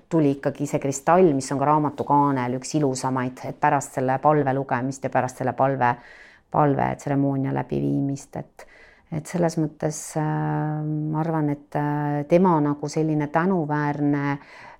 [0.08, 5.04] tuli ikkagi see kristall, mis on ka raamatukaanel üks ilusamaid, et pärast selle palve lugemist
[5.04, 5.92] ja pärast selle palve,
[6.50, 8.64] palvetseremoonia läbiviimist, et
[9.14, 10.26] et selles mõttes äh,
[10.84, 14.36] ma arvan, et äh, tema nagu selline tänuväärne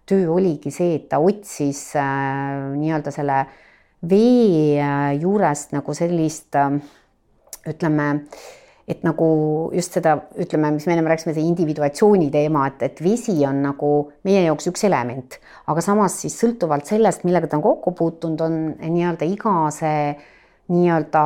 [0.09, 3.43] töö oligi see, et ta otsis äh, nii-öelda selle
[4.09, 4.79] vee
[5.19, 6.55] juurest nagu sellist
[7.69, 8.07] ütleme,
[8.89, 9.27] et nagu
[9.75, 13.91] just seda, ütleme, mis me ennem rääkisime, see individuatsiooni teema, et, et vesi on nagu
[14.29, 18.61] meie jaoks üks element, aga samas siis sõltuvalt sellest, millega ta on kokku puutunud, on
[18.79, 20.15] nii-öelda iga see
[20.73, 21.25] nii-öelda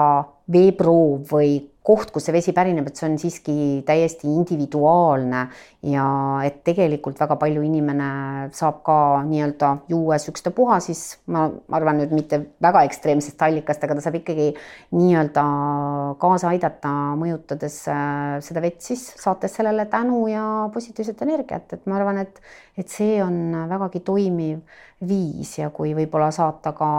[0.55, 3.55] veeproov või koht, kust see vesi pärineb, et see on siiski
[3.87, 5.41] täiesti individuaalne
[5.91, 6.05] ja
[6.47, 8.11] et tegelikult väga palju inimene
[8.55, 11.03] saab ka nii-öelda juues ükstapuha, siis
[11.35, 14.53] ma arvan nüüd mitte väga ekstreemsest allikast, aga ta saab ikkagi
[14.95, 15.47] nii-öelda
[16.23, 21.99] kaasa aidata, mõjutades äh, seda vett siis, saates sellele tänu ja positiivset energiat, et ma
[21.99, 22.39] arvan, et,
[22.79, 24.63] et see on vägagi toimiv
[25.03, 26.93] viis ja kui võib-olla saata ka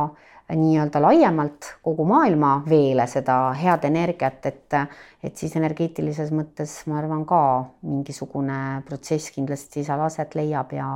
[0.51, 4.75] nii-öelda laiemalt kogu maailma veele seda head energiat, et,
[5.23, 7.39] et siis energeetilises mõttes ma arvan ka
[7.87, 10.89] mingisugune protsess kindlasti seal aset leiab ja,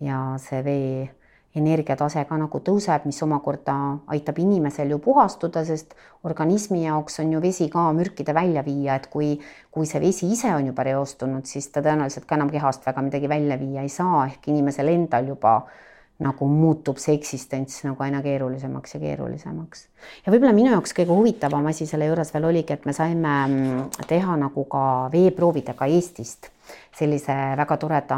[0.00, 0.88] ja see vee
[1.54, 3.74] energiatase ka nagu tõuseb, mis omakorda
[4.10, 5.94] aitab inimesel ju puhastuda, sest
[6.26, 9.36] organismi jaoks on ju vesi ka mürkide välja viia, et kui,
[9.70, 13.30] kui see vesi ise on juba reostunud, siis ta tõenäoliselt ka enam kehast väga midagi
[13.30, 15.82] välja viia ei saa, ehk inimesel endal juba äh,
[16.22, 19.86] nagu muutub see eksistents nagu aina keerulisemaks ja keerulisemaks.
[20.26, 24.04] ja võib-olla minu jaoks kõige huvitavam asi selle juures veel oligi, et me saime mm,
[24.06, 26.52] teha nagu ka veeproovidega Eestist
[26.94, 28.16] sellise väga toreda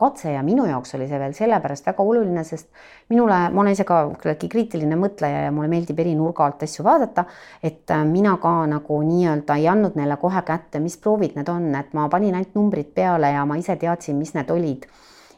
[0.00, 2.66] katse ja minu jaoks oli see veel sellepärast väga oluline, sest
[3.12, 6.84] minule, ma olen ise ka küllaltki kriitiline mõtleja ja mulle meeldib eri nurga alt asju
[6.84, 7.28] vaadata,
[7.62, 11.70] et äh, mina ka nagu nii-öelda ei andnud neile kohe kätte, mis proovid need on,
[11.78, 14.90] et ma panin ainult numbrid peale ja ma ise teadsin, mis need olid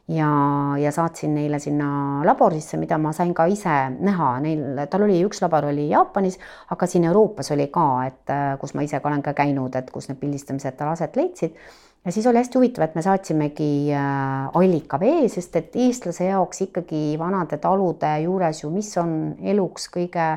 [0.09, 0.31] ja,
[0.79, 5.43] ja saatsin neile sinna laborisse, mida ma sain ka ise näha, neil, tal oli üks
[5.45, 6.39] labor oli Jaapanis,
[6.71, 9.91] aga siin Euroopas oli ka, et äh, kus ma ise ka olen ka käinud, et
[9.95, 11.59] kus need pildistamised tal aset leidsid.
[12.05, 17.05] ja siis oli hästi huvitav, et me saatsimegi äh, allikavee, sest et eestlase jaoks ikkagi
[17.19, 20.33] vanade talude juures ju, mis on eluks kõige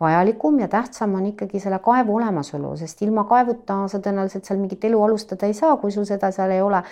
[0.00, 4.84] vajalikum ja tähtsam on ikkagi selle kaevu olemasolu, sest ilma kaevuta sa tõenäoliselt seal mingit
[4.84, 6.82] elu alustada ei saa, kui sul seda seal ei ole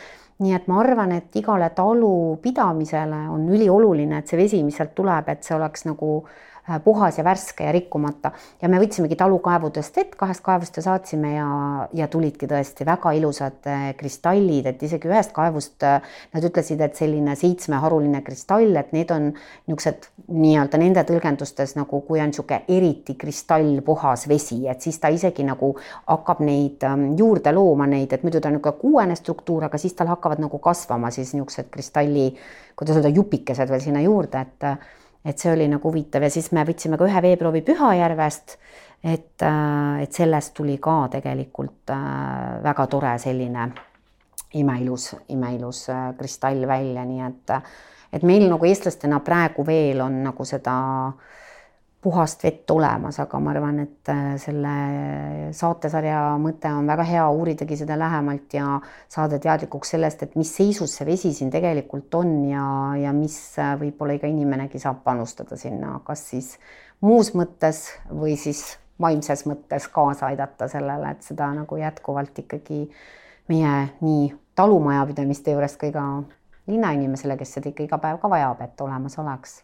[0.43, 4.95] nii et ma arvan, et igale talu pidamisele on ülioluline, et see vesi, mis sealt
[4.95, 6.54] tuleb, et see oleks nagu Äh,
[6.85, 8.31] puhas ja värske ja rikkumata.
[8.63, 11.49] Ja me võtsimegi talukaevudest vett, kahest kaevust ja saatsime ja,
[11.93, 16.01] ja tulidki tõesti väga ilusad äh, kristallid, et isegi ühest kaevust äh,
[16.33, 22.23] nad ütlesid, et selline seitsmeharuline kristall, et need on niisugused nii-öelda nende tõlgendustes nagu, kui
[22.23, 25.75] on niisugune eriti kristallpuhas vesi, et siis ta isegi nagu
[26.09, 29.97] hakkab neid ähm, juurde looma, neid, et muidu ta on niisugune kuuene struktuur, aga siis
[29.99, 32.31] tal hakkavad nagu kasvama siis niisugused kristalli,
[32.75, 36.65] kuidas öelda, jupikesed veel sinna juurde, et et see oli nagu huvitav ja siis me
[36.69, 38.59] võtsime ka ühe veeproovi Pühajärvest.
[39.05, 43.69] et, äh, et sellest tuli ka tegelikult äh, väga tore selline
[44.55, 47.57] imeilus, imeilus äh, kristall välja, nii et,
[48.13, 50.77] et meil nagu eestlastena praegu veel on nagu seda
[51.09, 51.44] äh,
[52.05, 54.73] puhast vett olemas, aga ma arvan, et äh, selle
[55.57, 58.75] saatesarja mõte on väga hea uuridagi seda lähemalt ja
[59.09, 62.67] saada teadlikuks sellest, et mis seisus see vesi siin tegelikult on ja,
[63.01, 66.53] ja mis äh, võib-olla iga inimenegi saab panustada sinna, kas siis
[67.05, 68.67] muus mõttes või siis
[69.01, 72.85] vaimses mõttes kaasa aidata sellele, et seda nagu jätkuvalt ikkagi
[73.49, 76.05] meie nii talumajapidamiste juures kui ka
[76.69, 79.63] linnainimesele, kes seda ikka iga päev ka vajab, et olemas oleks.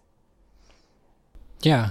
[1.65, 1.91] jaa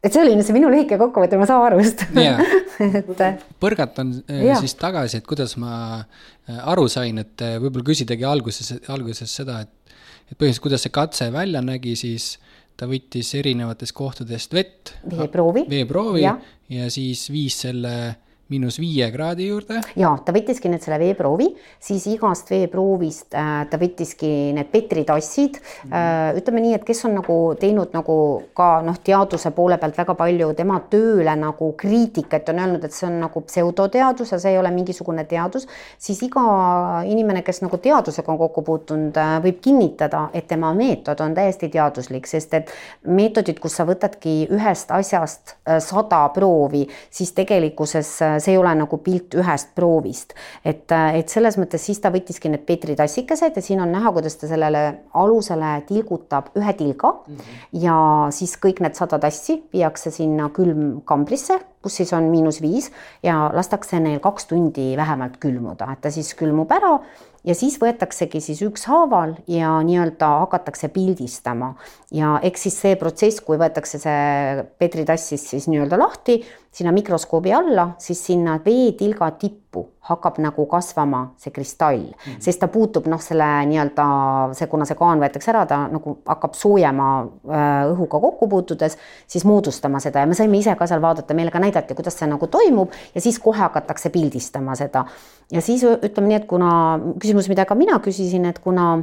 [0.00, 3.44] et see oli nüüd see minu lühike kokkuvõte, ma saan aru just et.
[3.62, 4.60] põrgatan äh, ja.
[4.60, 9.60] siis tagasi, et kuidas ma äh, aru sain, et äh, võib-olla küsidagi alguses, alguses seda,
[9.66, 9.94] et,
[10.30, 12.32] et põhimõtteliselt, kuidas see katse välja nägi, siis
[12.80, 14.94] ta võttis erinevatest kohtadest vett.
[15.04, 15.66] veeproovi.
[15.68, 16.38] veeproovi ja.
[16.72, 17.94] ja siis viis selle
[18.50, 19.80] miinus viie kraadi juurde.
[19.96, 21.46] ja ta võttiski nüüd selle veeproovi,
[21.82, 25.92] siis igast veeproovist äh, ta võttiski need petritassid mm.
[25.94, 26.38] äh,.
[26.40, 28.16] ütleme nii, et kes on nagu teinud nagu
[28.56, 33.06] ka noh, teaduse poole pealt väga palju tema tööle nagu kriitikat, on öelnud, et see
[33.08, 36.44] on nagu pseudoteadus ja see ei ole mingisugune teadus, siis iga
[37.06, 41.70] inimene, kes nagu teadusega on kokku puutunud, äh, võib kinnitada, et tema meetod on täiesti
[41.70, 42.74] teaduslik, sest et
[43.06, 48.98] meetodid, kus sa võtadki ühest asjast äh, sada proovi, siis tegelikkuses see ei ole nagu
[49.04, 50.34] pilt ühest proovist.
[50.64, 54.50] et, et selles mõttes siis ta võttiski need peetritassikesed ja siin on näha, kuidas ta
[54.50, 57.64] sellele alusele tilgutab ühe tilga mm -hmm.
[57.86, 57.96] ja
[58.30, 62.90] siis kõik need sada tassi viiakse sinna külmkambrisse, kus siis on miinus viis
[63.22, 66.98] ja lastakse neil kaks tundi vähemalt külmuda, et ta siis külmub ära
[67.46, 71.72] ja siis võetaksegi siis ükshaaval ja nii-öelda hakatakse pildistama
[72.14, 77.90] ja eks siis see protsess, kui võetakse see peetritassist siis nii-öelda lahti sinna mikroskoobi alla,
[77.98, 82.36] siis sinna veetilga tippu hakkab nagu kasvama see kristall mm, -hmm.
[82.38, 84.06] sest ta puutub noh, selle nii-öelda
[84.54, 89.44] see, kuna see kaan võetakse ära, ta nagu hakkab soojema äh, õhuga kokku puutudes, siis
[89.44, 92.46] moodustama seda ja me saime ise ka seal vaadata, meile ka näidati, kuidas see nagu
[92.46, 95.04] toimub ja siis kohe hakatakse pildistama seda.
[95.52, 99.02] ja siis ütleme nii, et kuna küsimus, mida ka mina küsisin, et kuna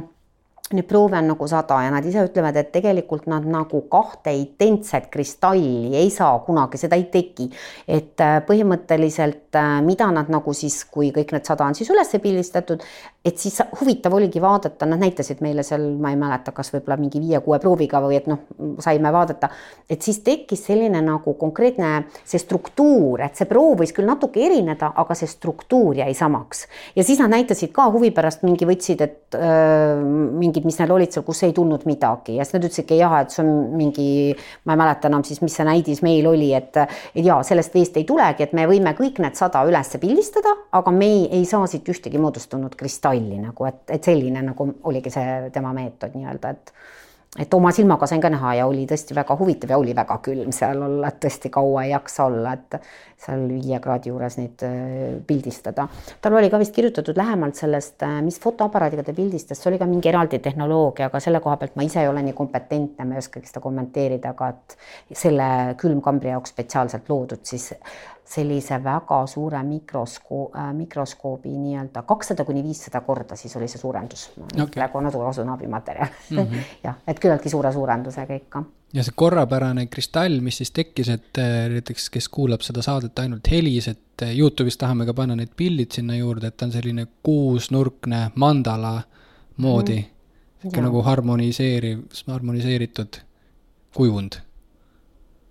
[0.68, 5.06] Neid proove on nagu sada ja nad ise ütlevad, et tegelikult nad nagu kahte identset
[5.12, 7.48] kristalli ei saa kunagi, seda ei teki.
[7.88, 12.12] et äh, põhimõtteliselt, äh, mida nad nagu siis, kui kõik need sada on siis üles
[12.20, 12.84] pildistatud,
[13.28, 17.22] et siis huvitav oligi vaadata, nad näitasid meile seal, ma ei mäleta, kas võib-olla mingi
[17.22, 18.44] viie-kuue prooviga või et noh,
[18.84, 19.50] saime vaadata,
[19.88, 24.92] et siis tekkis selline nagu konkreetne see struktuur, et see proov võis küll natuke erineda,
[24.98, 26.66] aga see struktuur jäi samaks.
[26.96, 30.02] ja siis nad näitasid ka huvi pärast mingi võtsid, et öö,
[30.38, 32.36] mingi mingid, mis neil olid seal, kus ei tulnud midagi.
[32.38, 34.08] Ja siis nad ütlesidki jah, et see on mingi,
[34.66, 36.78] ma ei mäleta enam siis, mis see näidis meil oli, et,
[37.14, 41.08] jaa, sellest veest ei tulegi, et me võime kõik need sada üles pildistada, aga me
[41.08, 45.72] ei, ei saa siit ühtegi moodustunud kristalli nagu, et, et selline nagu oligi see tema
[45.76, 46.72] meetod nii-öelda, et
[47.36, 50.52] et oma silmaga sain ka näha ja oli tõesti väga huvitav ja oli väga külm
[50.54, 52.78] seal olla, et tõesti kaua ei jaksa olla, et
[53.20, 55.88] seal viie kraadi juures neid äh, pildistada.
[56.22, 59.86] tal oli ka vist kirjutatud lähemalt sellest, äh, mis fotoaparaadiga ta pildistas, see oli ka
[59.90, 63.24] mingi eraldi tehnoloogia, aga selle koha pealt ma ise ei ole nii kompetentne, ma ei
[63.24, 64.78] oskagi seda kommenteerida, aga et
[65.24, 65.50] selle
[65.82, 67.74] külmkambri jaoks spetsiaalselt loodud siis
[68.28, 74.26] sellise väga suure mikroskoo-, äh, mikroskoobi nii-öelda kakssada kuni viissada korda, siis oli see suurendus
[74.36, 74.66] okay..
[74.74, 76.66] praegu on osu abimaterjal mm -hmm.
[76.84, 78.62] jah, et küllaltki suure suurendusega ikka.
[78.92, 83.50] ja see korrapärane kristall, mis siis tekkis, et äh, näiteks, kes kuulab seda saadet ainult
[83.50, 87.06] helis, et äh, Youtube'is tahame ka panna need pildid sinna juurde, et ta on selline
[87.22, 89.02] kuusnurkne mandala
[89.56, 90.02] moodi mm.
[90.02, 90.60] -hmm.
[90.62, 93.22] sihuke nagu harmoniseeriv, harmoniseeritud
[93.96, 94.32] kujund.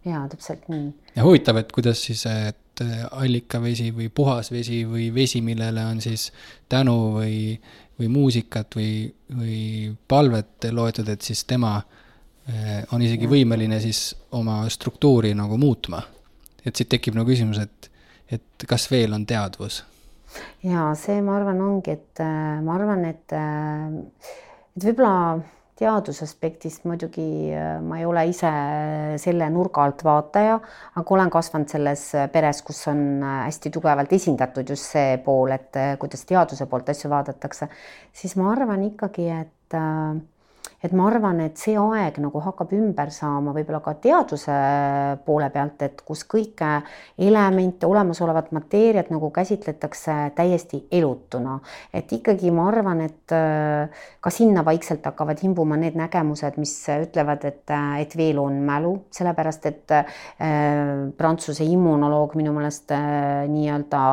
[0.06, 0.94] jaa, täpselt nii.
[1.16, 5.84] ja huvitav, et kuidas siis, et et äh, allikavesi või puhas vesi või vesi, millele
[5.86, 6.32] on siis
[6.70, 7.58] tänu või,
[8.00, 14.64] või muusikat või, või palvet loetud, et siis tema äh, on isegi võimeline siis oma
[14.70, 16.02] struktuuri nagu muutma.
[16.66, 17.92] et siit tekib nagu küsimus, et,
[18.32, 19.84] et kas veel on teadvus?
[20.64, 25.40] ja see, ma arvan, ongi, et äh, ma arvan, et, et võib-olla
[25.78, 28.52] teadusaspektist muidugi äh, ma ei ole ise
[29.22, 30.58] selle nurga alt vaataja,
[30.98, 35.78] aga olen kasvanud selles peres, kus on äh, hästi tugevalt esindatud just see pool, et
[35.78, 37.70] äh, kuidas teaduse poolt asju vaadatakse,
[38.16, 40.18] siis ma arvan ikkagi, et äh,
[40.84, 44.58] et ma arvan, et see aeg nagu hakkab ümber saama võib-olla ka teaduse
[45.26, 46.70] poole pealt, et kus kõike
[47.18, 51.60] elemente, olemasolevat mateeriat nagu käsitletakse täiesti elutuna.
[51.94, 53.90] et ikkagi ma arvan, et äh,
[54.22, 58.94] ka sinna vaikselt hakkavad imbuma need nägemused, mis ütlevad, et, äh, et veel on mälu,
[59.12, 60.06] sellepärast et äh,
[61.18, 64.04] Prantsuse immunoloog minu meelest äh, nii-öelda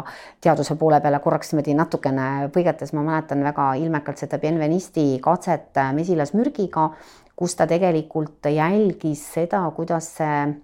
[0.40, 6.53] teaduse poole peale korraks niimoodi natukene põigates, ma mäletan väga ilmekalt seda Benvenisti katset mesilasmürgi
[6.54, 6.92] mürgiga,
[7.36, 10.54] kus ta tegelikult jälgis seda, kuidas see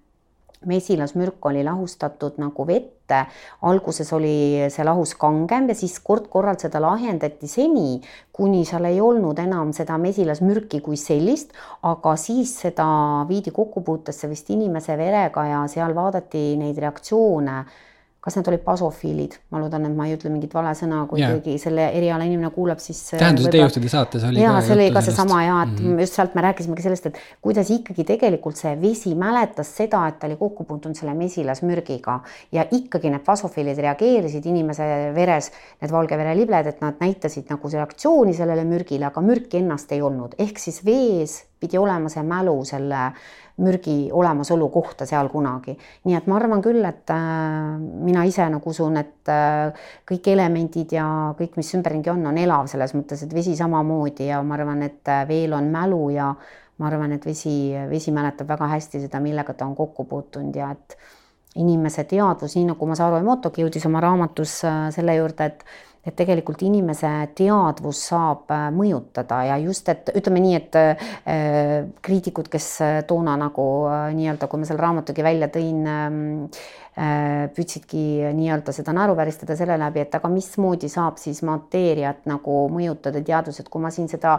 [0.67, 3.27] mesilasmürk oli lahustatud nagu vette.
[3.63, 8.01] alguses oli see lahus kangem ja siis kord-korralt seda lahjendati seni,
[8.33, 11.51] kuni seal ei olnud enam seda mesilasmürki kui sellist,
[11.83, 12.87] aga siis seda
[13.29, 17.65] viidi kokkupuutesse vist inimese verega ja seal vaadati neid reaktsioone
[18.21, 21.33] kas need olid basofiilid, ma loodan, et ma ei ütle mingit vale sõna, kui yeah.
[21.41, 23.01] keegi selle eriala inimene kuulab, siis.
[23.15, 24.43] Äh, tähenduse teejuhtide saates oli.
[24.43, 26.05] ja see oli ka seesama ja et mm -hmm.
[26.05, 30.29] just sealt me rääkisimegi sellest, et kuidas ikkagi tegelikult see vesi mäletas seda, et ta
[30.29, 32.21] oli kokku puutunud selle mesilasmürgiga
[32.53, 38.65] ja ikkagi need basofiilid reageerisid inimese veres, need valgeverelibled, et nad näitasid nagu reaktsiooni sellele
[38.65, 43.11] mürgile, aga mürki ennast ei olnud, ehk siis vees pidi olema see mälu selle
[43.61, 45.77] mürgi olemasolu kohta seal kunagi.
[46.05, 50.95] nii et ma arvan küll, et äh, mina ise nagu usun, et äh, kõik elemendid
[50.97, 51.07] ja
[51.39, 55.13] kõik, mis ümberringi on, on elav selles mõttes, et vesi samamoodi ja ma arvan, et
[55.13, 56.33] äh, veel on mälu ja
[56.81, 60.73] ma arvan, et vesi, vesi mäletab väga hästi seda, millega ta on kokku puutunud ja
[60.73, 60.97] et
[61.61, 64.61] inimese teadvus, nii nagu Masaru Emotoki jõudis oma raamatus
[64.95, 65.65] selle juurde, et
[66.01, 71.09] et tegelikult inimese teadvus saab äh, mõjutada ja just, et ütleme nii, et äh,
[72.01, 73.67] kriitikud, kes äh, toona nagu
[74.17, 76.21] nii-öelda, kui ma selle raamatugi välja tõin, ähm,
[77.55, 78.01] püüdsidki
[78.35, 83.71] nii-öelda seda naeruvääristada selle läbi, et aga mismoodi saab siis mateeriat nagu mõjutada teadus, et
[83.73, 84.35] kui ma siin seda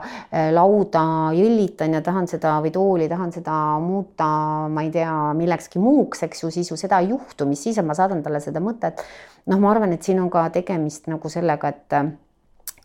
[0.54, 1.02] lauda
[1.34, 4.28] jõllitan ja tahan seda või tooli tahan seda muuta,
[4.70, 7.88] ma ei tea, millekski muuks, eks ju, siis ju seda ei juhtu, mis siis, et
[7.88, 9.02] ma saadan talle seda mõtet.
[9.46, 11.96] Noh, ma arvan, et siin on ka tegemist nagu sellega, et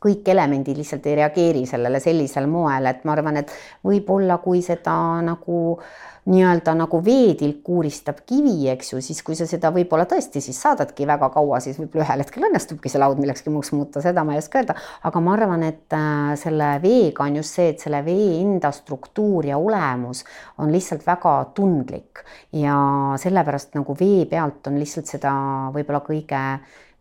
[0.06, 3.54] kõik elemendid lihtsalt ei reageeri sellele sellisel moel, et ma arvan, et
[3.86, 4.96] võib-olla kui seda
[5.26, 5.78] nagu
[6.26, 11.06] nii-öelda nagu veetilk uuristab kivi, eks ju, siis kui sa seda võib-olla tõesti siis saadadki
[11.06, 14.42] väga kaua, siis võib-olla ühel hetkel õnnestubki see laud millekski muuks muuta, seda ma ei
[14.42, 14.74] oska öelda,
[15.06, 19.46] aga ma arvan, et äh, selle veega on just see, et selle vee enda struktuur
[19.46, 20.24] ja olemus
[20.58, 22.24] on lihtsalt väga tundlik.
[22.56, 22.74] Ja
[23.22, 25.36] sellepärast nagu vee pealt on lihtsalt seda
[25.74, 26.42] võib-olla kõige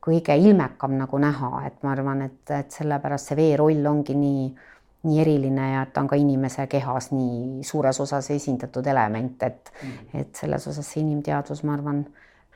[0.06, 4.48] kõige ilmekam nagu näha, et ma arvan, et, et sellepärast see vee roll ongi nii,
[5.06, 9.72] nii eriline ja et ta on ka inimese kehas nii suures osas esindatud element, et
[9.82, 12.04] mm., et selles osas see inimteadus, ma arvan,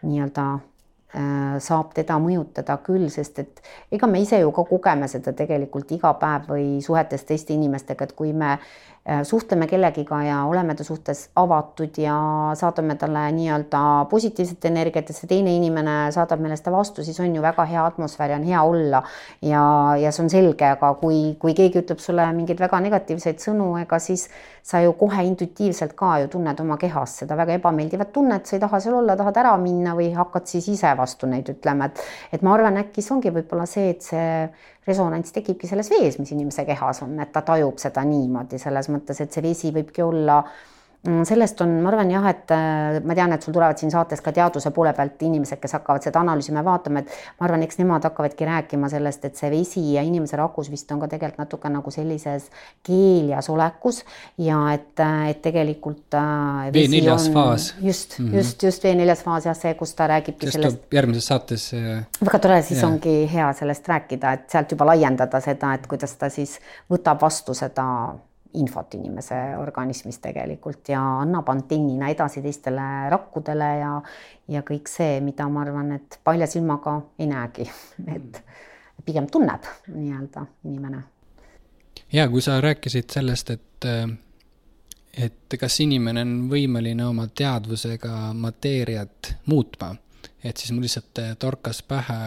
[0.02, 3.64] nii-öelda äh, saab teda mõjutada küll, sest et
[3.98, 8.16] ega me ise ju ka kogeme seda tegelikult iga päev või suhetes teiste inimestega, et
[8.18, 8.58] kui me
[9.24, 12.16] suhtleme kellegiga ja oleme ta suhtes avatud ja
[12.60, 17.36] saadame talle nii-öelda positiivset energiat ja see teine inimene saadab meile seda vastu, siis on
[17.36, 19.04] ju väga hea atmosfäär ja on hea olla.
[19.42, 19.64] ja,
[19.98, 24.00] ja see on selge, aga kui, kui keegi ütleb sulle mingeid väga negatiivseid sõnu, ega
[24.04, 24.28] siis
[24.64, 28.64] sa ju kohe intuitiivselt ka ju tunned oma kehas seda väga ebameeldivat tunnet, sa ei
[28.64, 32.44] taha seal olla, tahad ära minna või hakkad siis ise vastu neid ütlema, et et
[32.46, 34.28] ma arvan, äkki see ongi võib-olla see, et see
[34.90, 39.22] resonants tekibki selles vees, mis inimese kehas on, et ta tajub seda niimoodi selles mõttes,
[39.22, 40.60] et see vesi võibki olla äh,
[41.00, 44.34] sellest on, ma arvan jah, et äh, ma tean, et sul tulevad siin saates ka
[44.36, 48.04] teaduse poole pealt inimesed, kes hakkavad seda analüüsima ja vaatama, et ma arvan, eks nemad
[48.10, 51.94] hakkavadki rääkima sellest, et see vesi ja inimese rakus vist on ka tegelikult natuke nagu
[51.96, 52.50] sellises
[52.84, 54.02] keeljas olekus
[54.44, 56.20] ja et, äh, et tegelikult.
[56.20, 57.74] Äh, V neljas faas.
[57.80, 58.36] just mm, -hmm.
[58.36, 60.94] just, just V neljas faas jah, see, kus ta räägibki Sest sellest.
[60.94, 61.72] järgmises saates.
[62.26, 62.88] väga tore, siis ja.
[62.88, 66.60] ongi hea sellest rääkida, et sealt juba laiendada seda, et kuidas ta siis
[66.92, 67.86] võtab vastu seda
[68.54, 73.92] infot inimese organismis tegelikult ja annab antennina edasi teistele rakkudele ja,
[74.50, 77.68] ja kõik see, mida ma arvan, et palja silmaga ei näegi,
[78.16, 78.42] et
[79.06, 81.04] pigem tunneb nii-öelda inimene.
[82.14, 83.90] ja kui sa rääkisid sellest, et,
[85.14, 89.94] et kas inimene on võimeline oma teadvusega mateeriat muutma,
[90.44, 92.20] et siis mul lihtsalt torkas pähe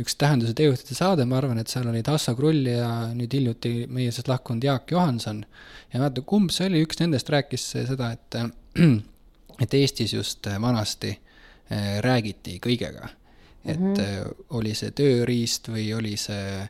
[0.00, 4.12] üks Tähenduse teejuhtide saade, ma arvan, et seal olid Assa Krull ja nüüd hiljuti meie
[4.14, 5.44] seast lahkunud Jaak Johanson.
[5.92, 8.38] ja mäleta, kumb see oli, üks nendest rääkis seda, et,
[9.64, 13.08] et Eestis just vanasti eh, räägiti kõigega.
[13.64, 14.34] et mm -hmm.
[14.50, 16.68] oli see tööriist või oli see,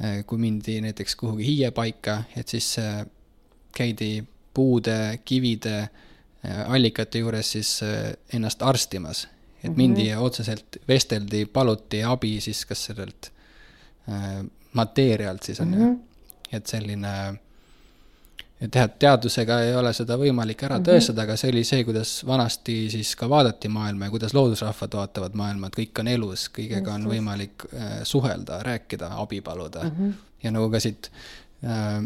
[0.00, 2.76] eh, kui mindi näiteks kuhugi hiiepaika, et siis
[3.72, 4.24] käidi
[4.54, 5.88] puude, kivide,
[6.66, 7.80] allikate juures siis
[8.32, 9.28] ennast arstimas
[9.64, 13.32] et mindi ja otseselt vesteldi, paluti abi siis kas sellelt
[14.08, 14.40] äh,
[14.72, 15.80] mateerialt siis on mm -hmm.
[15.80, 16.56] ju, mhm.
[16.56, 17.14] et selline
[18.60, 20.88] et teadusega ei ole seda võimalik ära mm -hmm.
[20.92, 25.34] tõestada, aga see oli see, kuidas vanasti siis ka vaadati maailma ja kuidas loodusrahvad vaatavad
[25.34, 29.90] maailma, et kõik on elus, kõigega on võimalik äh, suhelda, rääkida, abi paluda mm.
[29.90, 30.12] -hmm.
[30.42, 31.10] ja nagu ka siit
[31.64, 32.04] äh,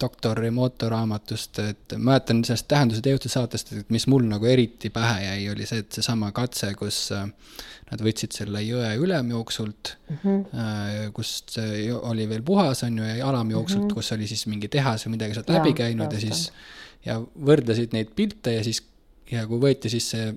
[0.00, 5.24] doktor Remoto raamatust, et mäletan sellest Tähenduse teostuse saatest, et mis mul nagu eriti pähe
[5.24, 7.28] jäi, oli see, et seesama katse, kus äh,
[7.90, 11.12] nad võtsid selle jõe ülemjooksult mm, -hmm.
[11.16, 11.56] kust
[12.00, 13.94] oli veel puhas, on ju, ja alamjooksult mm, -hmm.
[13.94, 16.50] kus oli siis mingi tehas või midagi sealt läbi käinud ja siis
[17.06, 18.82] ja võrdlesid neid pilte ja siis,
[19.30, 20.34] ja kui võeti siis see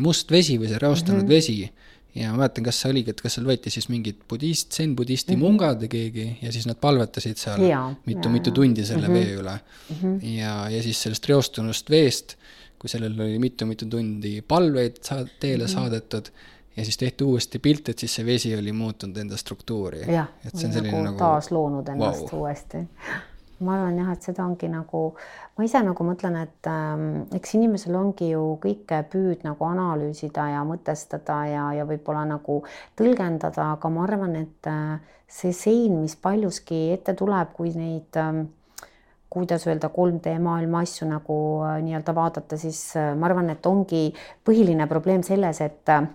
[0.00, 1.36] must vesi või see reostanud mm -hmm.
[1.36, 1.72] vesi
[2.14, 5.40] ja ma mäletan, kas see oligi, et kas seal võeti siis mingid budist, zen-budisti mm
[5.40, 5.46] -hmm.
[5.46, 7.64] mungad või keegi ja siis nad palvetasid seal
[8.06, 9.18] mitu-mitu tundi selle mm -hmm.
[9.18, 9.96] vee üle mm.
[9.96, 10.36] -hmm.
[10.36, 12.36] ja, ja siis sellest reostunust veest,
[12.78, 15.74] kui sellel oli mitu-mitu tundi palveid sa teele mm -hmm.
[15.74, 16.30] saadetud
[16.76, 20.00] ja siis tehti uuesti pilt, et siis see vesi oli muutunud enda struktuuri.
[20.00, 20.28] jah,
[20.62, 22.40] nagu, nagu taasloonud ennast wow.
[22.40, 22.86] uuesti
[23.60, 25.02] ma arvan jah, et seda ongi nagu,
[25.56, 27.06] ma ise nagu mõtlen, et ähm,
[27.36, 32.62] eks inimesel ongi ju kõike püüd nagu analüüsida ja mõtestada ja, ja võib-olla nagu
[32.98, 38.46] tõlgendada, aga ma arvan, et äh, see sein, mis paljuski ette tuleb, kui neid ähm,
[39.30, 44.08] kuidas öelda, 3D maailma asju nagu äh, nii-öelda vaadata, siis äh, ma arvan, et ongi
[44.46, 46.08] põhiline probleem selles, et äh,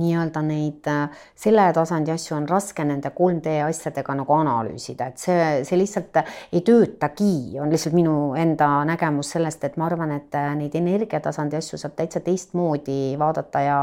[0.00, 5.40] nii-öelda neid äh, selle tasandi asju on raske nende 3D asjadega nagu analüüsida, et see,
[5.68, 6.20] see lihtsalt
[6.52, 11.58] ei töötagi, on lihtsalt minu enda nägemus sellest, et ma arvan, et äh, neid energiatasandi
[11.60, 13.80] asju saab täitsa teistmoodi vaadata ja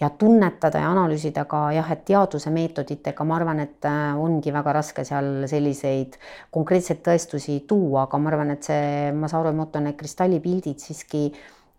[0.00, 4.74] ja tunnetada ja analüüsida ka jah, et teaduse meetoditega, ma arvan, et äh, ongi väga
[4.76, 6.18] raske seal selliseid
[6.52, 11.30] konkreetseid tõestusi tuua, aga ma arvan, et see Masaru Emoto need kristallipildid siiski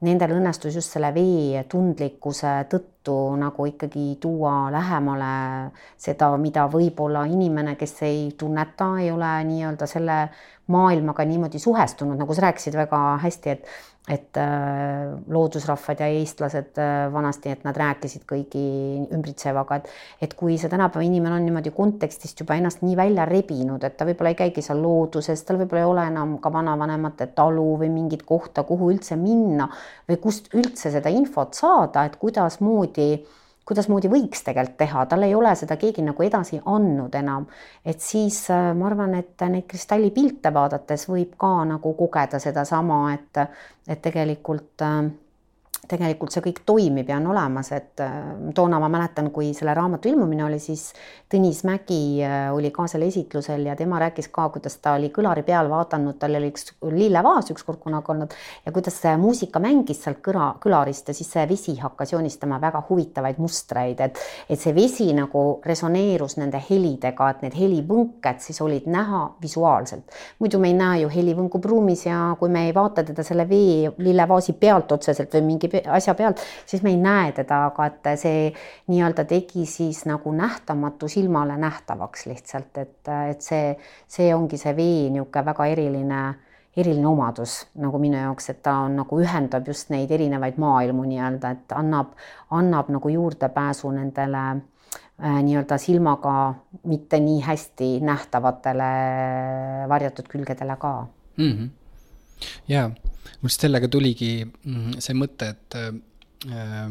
[0.05, 5.31] nendel õnnestus just selle vee tundlikkuse tõttu nagu ikkagi tuua lähemale
[5.97, 10.19] seda, mida võib-olla inimene, kes ei tunneta, ei ole nii-öelda selle
[10.67, 13.69] maailmaga niimoodi suhestunud, nagu sa rääkisid väga hästi, et
[14.07, 18.63] et äh, loodusrahvad ja eestlased äh, vanasti, et nad rääkisid kõigi
[19.13, 19.89] ümbritsevaga, et
[20.27, 24.07] et kui see tänapäeva inimene on niimoodi kontekstist juba ennast nii välja rebinud, et ta
[24.07, 28.23] võib-olla ei käigi seal looduses, tal võib-olla ei ole enam ka vanavanemate talu või mingit
[28.27, 29.67] kohta, kuhu üldse minna
[30.07, 33.09] või kust üldse seda infot saada, et kuidasmoodi
[33.67, 37.47] kuidasmoodi võiks tegelikult teha, tal ei ole seda keegi nagu edasi andnud enam.
[37.85, 43.41] et siis äh, ma arvan, et neid kristallipilte vaadates võib ka nagu kogeda sedasama, et,
[43.87, 45.01] et tegelikult äh,
[45.87, 48.17] tegelikult see kõik toimib ja on olemas, et äh,
[48.55, 50.91] toona ma mäletan, kui selle raamatu ilmumine oli, siis
[51.31, 55.43] Tõnis Mägi äh, oli ka seal esitlusel ja tema rääkis ka, kuidas ta oli kõlari
[55.47, 58.35] peal vaadanud, tal oli üks lillevaas ükskord kunagi olnud
[58.65, 62.83] ja kuidas see muusika mängis sealt kõla, kõlarist ja siis see vesi hakkas joonistama väga
[62.89, 68.87] huvitavaid mustreid, et et see vesi nagu resoneerus nende helidega, et need helivõnked siis olid
[68.91, 70.03] näha visuaalselt.
[70.39, 73.47] muidu me ei näe ju heli võnkub ruumis ja kui me ei vaata teda selle
[73.49, 78.09] vee lillevaasi pealt otseselt või mingi asja pealt, siis me ei näe teda, aga et
[78.19, 78.49] see
[78.87, 83.71] nii-öelda tegi siis nagu nähtamatu silmale nähtavaks lihtsalt, et, et see,
[84.07, 86.21] see ongi see vee niisugune väga eriline
[86.77, 91.53] eriline omadus nagu minu jaoks, et ta on nagu ühendab just neid erinevaid maailmu nii-öelda,
[91.55, 92.13] et annab,
[92.53, 96.35] annab nagu juurdepääsu nendele äh, nii-öelda silmaga
[96.85, 98.91] mitte nii hästi nähtavatele
[99.89, 100.93] varjatud külgedele ka
[101.37, 101.51] mm.
[101.51, 101.69] -hmm.
[102.67, 102.89] ja
[103.41, 106.89] mul sellega tuligi mm, see mõte, et äh,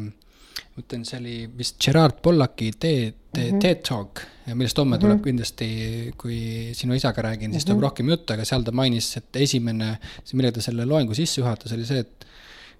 [0.77, 3.59] ma ütlen, see oli vist Gerard Pollaki TED mm -hmm.
[3.61, 4.21] TED Talk,
[4.53, 5.23] millest homme tuleb mm -hmm.
[5.23, 7.89] kindlasti, kui sinu isaga räägin, siis tuleb mm -hmm.
[7.89, 9.97] rohkem juttu, aga seal ta mainis, et esimene,
[10.33, 12.25] millega ta selle loengu sisse juhatas, oli see, et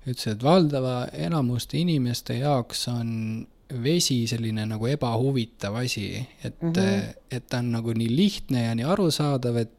[0.07, 3.47] ütles, et valdava enamuste inimeste jaoks on
[3.83, 7.13] vesi selline nagu ebahuvitav asi, et mm, -hmm.
[7.31, 9.71] et ta on nagu nii lihtne ja nii arusaadav, et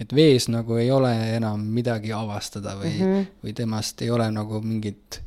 [0.00, 3.26] et vees nagu ei ole enam midagi avastada või mm, -hmm.
[3.44, 5.20] või temast ei ole nagu mingit,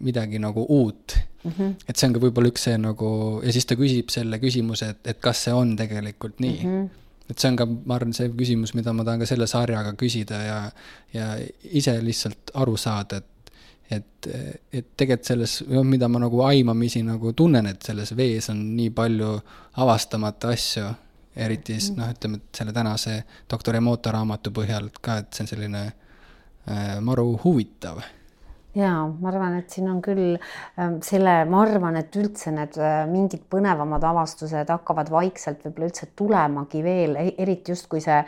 [0.00, 1.50] midagi nagu uut mm.
[1.50, 1.74] -hmm.
[1.88, 3.12] et see on ka võib-olla üks see nagu
[3.44, 6.74] ja siis ta küsib selle küsimuse, et, et kas see on tegelikult nii mm.
[6.80, 6.90] -hmm
[7.30, 10.40] et see on ka, ma arvan, see küsimus, mida ma tahan ka selle sarjaga küsida
[10.42, 10.56] ja,
[11.14, 11.28] ja
[11.72, 13.52] ise lihtsalt aru saada, et,
[13.96, 14.28] et,
[14.72, 18.90] et tegelikult selles, noh, mida ma nagu aimamisi nagu tunnen, et selles vees on nii
[18.96, 19.30] palju
[19.84, 20.90] avastamata asju
[21.36, 25.52] eriti siis noh, ütleme, et selle tänase doktor Emoto raamatu põhjal ka, et see on
[25.52, 28.02] selline äh, maru huvitav.
[28.76, 33.02] Ja ma arvan, et siin on küll äh, selle, ma arvan, et üldse need äh,
[33.10, 38.22] mingid põnevamad avastused hakkavad vaikselt võib-olla üldse tulemagi veel, e-, eriti just kui see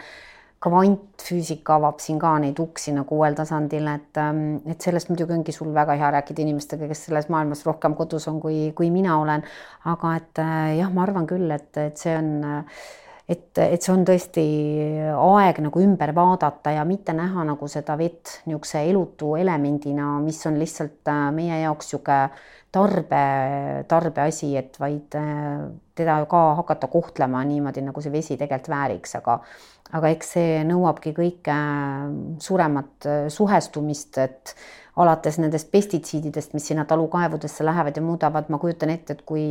[0.64, 5.52] kvantfüüsika avab siin ka neid uksi nagu uuel tasandil, et, ähm, et sellest muidugi ongi
[5.52, 9.44] sul väga hea rääkida inimestega, kes selles maailmas rohkem kodus on, kui, kui mina olen.
[9.92, 12.44] aga et äh, jah, ma arvan küll, et, et see on
[13.28, 14.44] et, et see on tõesti
[15.16, 20.58] aeg nagu ümber vaadata ja mitte näha nagu seda vett niisuguse elutu elemendina, mis on
[20.60, 22.20] lihtsalt äh, meie jaoks niisugune
[22.74, 23.24] tarbe,
[23.88, 29.38] tarbeasi, et vaid äh, teda ka hakata kohtlema niimoodi, nagu see vesi tegelikult vääriks, aga
[29.94, 32.08] aga eks see nõuabki kõike äh,
[32.42, 34.54] suuremat äh, suhestumist, et
[35.00, 39.46] alates nendest pestitsiididest, mis sinna talukaevudesse lähevad ja muudavad, ma kujutan ette, et kui,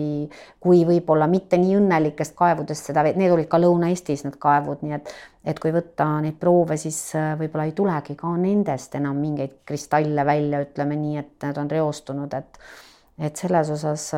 [0.63, 5.11] kui võib-olla mitte nii õnnelikest kaevudest seda, need olid ka Lõuna-Eestis need kaevud, nii et,
[5.51, 10.27] et kui võtta neid proove, siis äh, võib-olla ei tulegi ka nendest enam mingeid kristalle
[10.27, 12.63] välja, ütleme nii, et need on reostunud, et,
[13.19, 14.09] et selles osas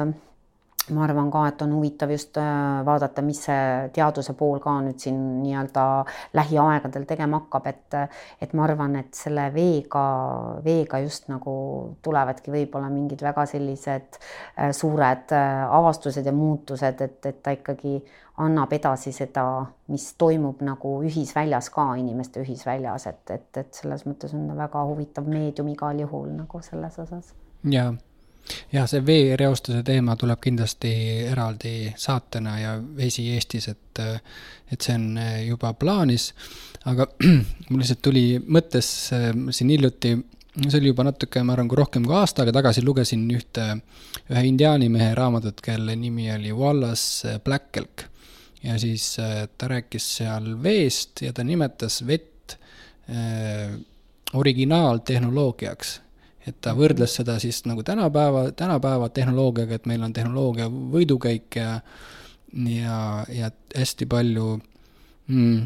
[0.93, 5.01] ma arvan ka, et on huvitav just äh, vaadata, mis see teaduse pool ka nüüd
[5.01, 5.85] siin nii-öelda
[6.37, 7.97] lähiaegadel tegema hakkab, et
[8.41, 10.05] et ma arvan, et selle veega,
[10.65, 11.55] veega just nagu
[12.05, 17.97] tulevadki võib-olla mingid väga sellised äh, suured äh, avastused ja muutused, et, et ta ikkagi
[18.45, 19.45] annab edasi seda,
[19.89, 25.29] mis toimub nagu ühisväljas ka, inimeste ühisväljas, et, et, et selles mõttes on väga huvitav
[25.29, 27.33] meedium igal juhul nagu selles osas.
[27.63, 27.93] jaa
[28.73, 30.91] jah, see veereostuse teema tuleb kindlasti
[31.31, 34.01] eraldi saatena ja vesi Eestis, et,
[34.71, 36.31] et see on juba plaanis.
[36.85, 37.07] aga
[37.69, 40.15] mul lihtsalt tuli mõttes siin hiljuti,
[40.67, 43.71] see oli juba natuke, ma arvan, kui rohkem kui aasta aega tagasi lugesin ühte,
[44.29, 48.07] ühe indiaani mehe raamatut, kelle nimi oli Wallace Black Elk.
[48.65, 49.15] ja siis
[49.57, 52.57] ta rääkis seal veest ja ta nimetas vett
[53.09, 53.75] äh,
[54.33, 55.99] originaaltehnoloogiaks
[56.47, 61.79] et ta võrdles seda siis nagu tänapäeva, tänapäeva tehnoloogiaga, et meil on tehnoloogia võidukäik ja
[62.55, 64.59] ja, ja hästi palju
[65.27, 65.65] mm,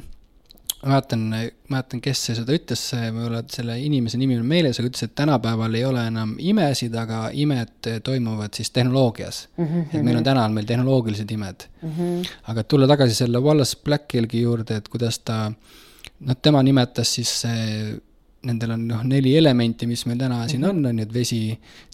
[0.86, 1.26] mäletan,
[1.70, 2.84] mäletan, kes see seda ütles,
[3.26, 7.92] ole selle inimese nimi meeles, aga ütles, et tänapäeval ei ole enam imesid, aga imed
[8.06, 9.66] toimuvad siis tehnoloogias mm.
[9.66, 9.88] -hmm.
[9.94, 11.90] et meil on täna on meil tehnoloogilised imed mm.
[11.98, 12.30] -hmm.
[12.54, 15.52] aga tulla tagasi selle Wallace Blackhilgi juurde, et kuidas ta,
[16.20, 17.46] noh, tema nimetas siis
[18.44, 21.42] nendel on noh, neli elementi, mis meil täna siin on, on ju, et vesi,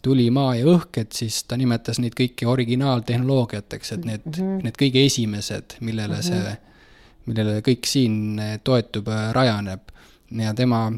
[0.02, 4.62] tuli, maa ja õhk, et siis ta nimetas neid kõiki originaaltehnoloogiateks, et need mm, -hmm.
[4.62, 6.46] need kõige esimesed, millele mm -hmm.
[6.46, 6.56] see
[7.26, 9.92] millele kõik siin eh, toetub, eh, rajaneb.
[10.42, 10.90] ja tema,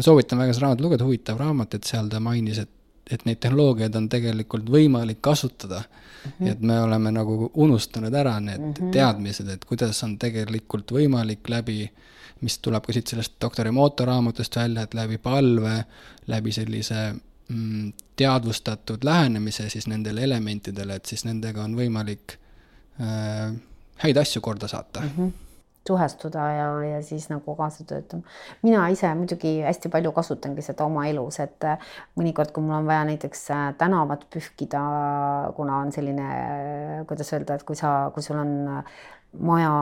[0.00, 2.70] soovitan väga seda raamatut lugeda, huvitav raamat, et seal ta mainis, et,
[3.10, 6.30] et neid tehnoloogiaid on tegelikult võimalik kasutada mm.
[6.30, 6.50] -hmm.
[6.50, 8.92] et me oleme nagu unustanud ära need mm -hmm.
[8.92, 11.90] teadmised, et kuidas on tegelikult võimalik läbi,
[12.42, 15.76] mis tuleb ka siit sellest doktor Emoto raamatust välja, et läbi palve,
[16.26, 22.36] läbi sellise mm, teadvustatud lähenemise siis nendele elementidele, et siis nendega on võimalik
[23.00, 23.54] äh,
[24.04, 25.16] häid asju korda saata mm.
[25.16, 25.32] -hmm
[25.88, 28.22] suhestuda ja, ja siis nagu kaasa töötama.
[28.62, 31.88] mina ise muidugi hästi palju kasutangi seda oma elus, et äh,
[32.20, 34.82] mõnikord, kui mul on vaja näiteks äh, tänavat pühkida,
[35.56, 36.28] kuna on selline,
[37.08, 38.54] kuidas öelda, et kui sa, kui sul on
[39.40, 39.72] maja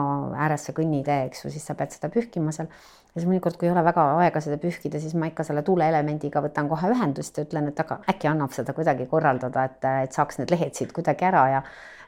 [0.45, 2.69] ääres see kõnnitee, eks ju, siis sa pead seda pühkima seal.
[3.11, 6.43] Ja siis mõnikord, kui ei ole väga aega seda pühkida, siis ma ikka selle tuuleelemendiga
[6.45, 10.39] võtan kohe ühendust ja ütlen, et aga äkki annab seda kuidagi korraldada, et, et saaks
[10.39, 11.61] need lehed siit kuidagi ära ja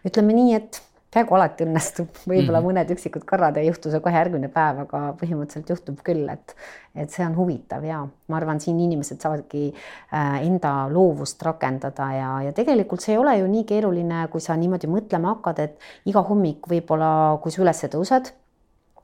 [0.07, 0.79] ütleme nii, et
[1.13, 2.69] peaaegu alati õnnestub, võib-olla mm -hmm.
[2.71, 6.55] mõned üksikud korrad ei juhtu see kohe järgmine päev, aga põhimõtteliselt juhtub küll, et
[6.95, 9.73] et see on huvitav ja ma arvan, siin inimesed saavadki
[10.13, 14.55] äh, enda loovust rakendada ja, ja tegelikult see ei ole ju nii keeruline, kui sa
[14.55, 18.33] niimoodi mõtlema hakkad, et iga hommik võib-olla, kui sa üles tõused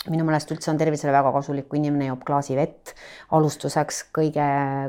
[0.07, 2.93] minu meelest üldse on tervisele väga kasulik, kui inimene joob klaasi vett
[3.35, 4.45] alustuseks kõige,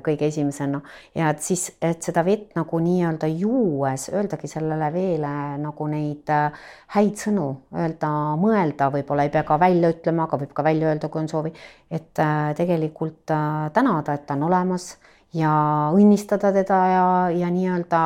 [0.06, 0.78] kõige esimesena.
[1.18, 6.60] Ja et siis, et seda vett nagu nii-öelda juues öeldagi sellele veele nagu neid äh,
[6.94, 11.10] häid sõnu, öelda, mõelda, võib-olla ei pea ka välja ütlema, aga võib ka välja öelda,
[11.10, 11.52] kui on soovi,
[11.90, 14.92] et äh, tegelikult äh, tänada, et ta on olemas
[15.34, 15.50] ja
[15.94, 18.04] õnnistada teda ja, ja nii-öelda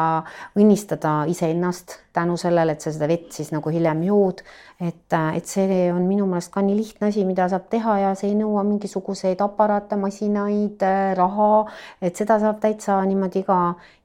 [0.57, 4.43] õnnistada iseennast tänu sellele, et sa seda vett siis nagu hiljem jood.
[4.81, 8.33] et, et see on minu meelest ka nii lihtne asi, mida saab teha ja see
[8.33, 10.83] ei nõua mingisuguseid aparaate, masinaid,
[11.15, 11.51] raha,
[12.03, 13.59] et seda saab täitsa niimoodi iga,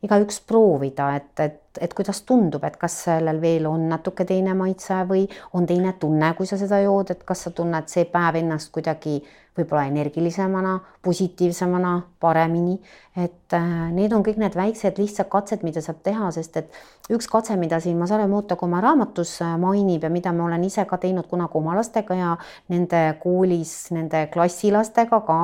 [0.06, 5.02] igaüks proovida, et, et, et kuidas tundub, et kas sellel veel on natuke teine maitse
[5.10, 5.26] või
[5.58, 9.18] on teine tunne, kui sa seda jood, et kas sa tunned see päev ennast kuidagi
[9.58, 12.80] võib-olla energilisemana, positiivsemana, paremini.
[13.18, 16.76] et äh, need on kõik need väiksed lihtsad katsed, mida saab teha, sest et
[17.14, 20.86] üks katse, mida siin Masare Motoko oma raamatus äh, mainib ja mida ma olen ise
[20.90, 22.36] ka teinud kunagi oma lastega ja
[22.70, 25.40] nende koolis, nende klassilastega ka,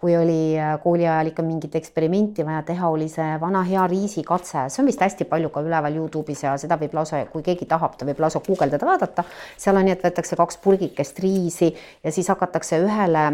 [0.00, 4.66] kui oli äh, kooli ajal ikka mingit eksperimenti vaja teha, oli see vana hea riisikatse,
[4.72, 7.96] see on vist hästi palju ka üleval Youtube'is ja seda võib lausa, kui keegi tahab,
[8.00, 9.28] ta võib lausa guugeldada, vaadata.
[9.60, 13.30] seal on nii, et võetakse kaks purgikest riisi ja siis hakatakse ühele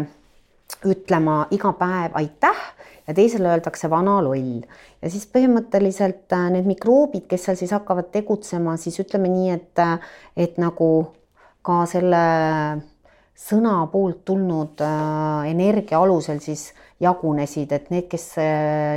[0.87, 2.59] ütlema iga päev aitäh
[3.07, 4.61] ja teisele öeldakse vana loll.
[5.01, 9.79] ja siis põhimõtteliselt äh, need mikroobid, kes seal siis hakkavad tegutsema, siis ütleme nii, et,
[9.79, 9.97] äh,
[10.35, 10.89] et nagu
[11.65, 12.21] ka selle
[13.37, 18.31] sõna poolt tulnud äh, energia alusel siis jagunesid, et need, kes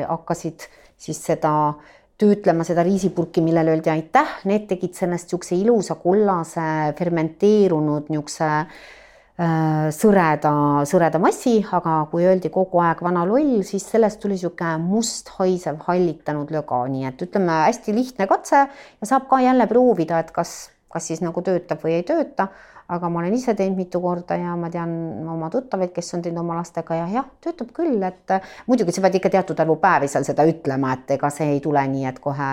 [0.09, 0.65] hakkasid
[1.01, 1.75] siis seda
[2.21, 6.65] töötlema seda riisipurki, millele öeldi aitäh, need tegid sellest niisuguse ilusa kollase
[6.97, 9.00] fermenteerunud niisuguse Äh,
[9.41, 10.53] sõreda,
[10.89, 15.81] sõreda massi, aga kui öeldi kogu aeg vana loll, siis sellest tuli niisugune must haisev
[15.87, 20.71] hallitanud löga, nii et ütleme, hästi lihtne katse ja saab ka jälle proovida, et kas,
[20.93, 22.51] kas siis nagu töötab või ei tööta.
[22.91, 24.91] Aga ma olen ise teinud mitu korda ja ma tean
[25.31, 28.33] oma tuttavaid, kes on teinud oma lastega ja jah, töötab küll, et
[28.67, 31.85] muidugi sa pead ikka teatud arvu päevi seal seda ütlema, et ega see ei tule
[31.87, 32.49] nii, et kohe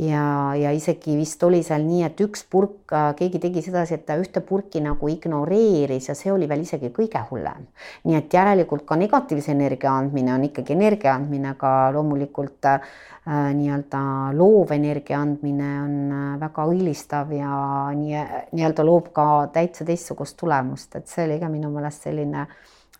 [0.00, 4.16] ja, ja isegi vist oli seal nii, et üks purk, keegi tegi sedasi, et ta
[4.20, 7.68] ühte purki nagu ignoreeris ja see oli veel isegi kõige hullem.
[8.08, 12.80] nii et järelikult ka negatiivse energia andmine on ikkagi energia andmine, aga loomulikult äh,
[13.28, 14.02] nii-öelda
[14.38, 17.60] loovenergia andmine on äh, väga õilistav ja
[17.94, 18.26] nii,
[18.56, 22.48] nii-öelda loob ka täitsa teistsugust tulemust, et see oli ka minu meelest selline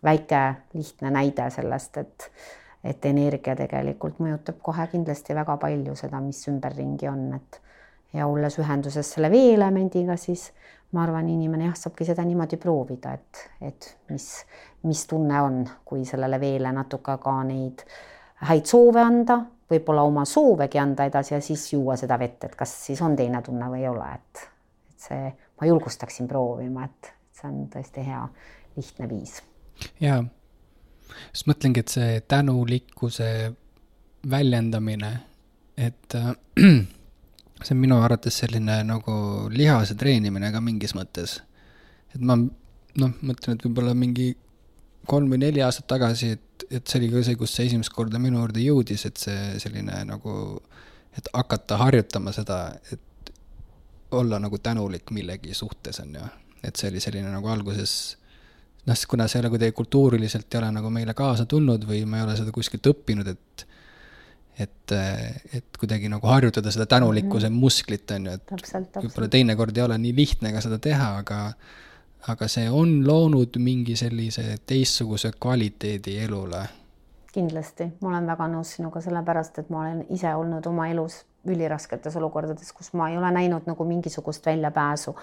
[0.04, 2.30] väike lihtne näide sellest, et
[2.84, 7.60] et energia tegelikult mõjutab kohe kindlasti väga palju seda, mis ümberringi on, et
[8.16, 10.48] ja olles ühenduses selle veeelemendiga, siis
[10.96, 14.26] ma arvan, inimene jah, saabki seda niimoodi proovida, et, et mis,
[14.88, 17.84] mis tunne on, kui sellele veele natuke ka neid
[18.48, 19.38] häid soove anda,
[19.70, 23.42] võib-olla oma soovegi anda edasi ja siis juua seda vett, et kas siis on teine
[23.46, 24.44] tunne või ei ole, et,
[24.90, 28.26] et see, ma julgustaksin proovima, et see on tõesti hea
[28.74, 29.38] lihtne viis.
[30.00, 30.24] jaa
[31.32, 33.30] just mõtlengi, et see tänulikkuse
[34.30, 35.12] väljendamine,
[35.76, 36.32] et äh,
[37.64, 39.14] see on minu arvates selline nagu
[39.52, 41.40] lihase treenimine ka mingis mõttes.
[42.14, 44.32] et ma noh, mõtlen, et võib-olla mingi
[45.10, 48.18] kolm või neli aastat tagasi, et, et see oli ka see, kus see esimest korda
[48.22, 50.34] minu juurde jõudis, et see selline nagu,
[51.16, 52.60] et hakata harjutama seda,
[52.92, 53.32] et
[54.10, 56.30] olla nagu tänulik millegi suhtes, on ju.
[56.66, 58.16] et see oli selline nagu alguses
[58.86, 62.20] noh, kuna see ei ole kuidagi kultuuriliselt ei ole nagu meile kaasa tulnud või ma
[62.20, 63.66] ei ole seda kuskilt õppinud, et
[64.60, 64.92] et,
[65.56, 67.60] et kuidagi nagu harjutada seda tänulikkuse mm -hmm.
[67.60, 68.50] musklit, on ju, et
[68.96, 71.38] võib-olla teinekord ei ole nii lihtne ka seda teha, aga
[72.28, 76.68] aga see on loonud mingi sellise teistsuguse kvaliteedi elule.
[77.32, 82.16] kindlasti, ma olen väga nõus sinuga, sellepärast et ma olen ise olnud oma elus ülirasketes
[82.20, 85.14] olukordades, kus ma ei ole näinud nagu mingisugust väljapääsu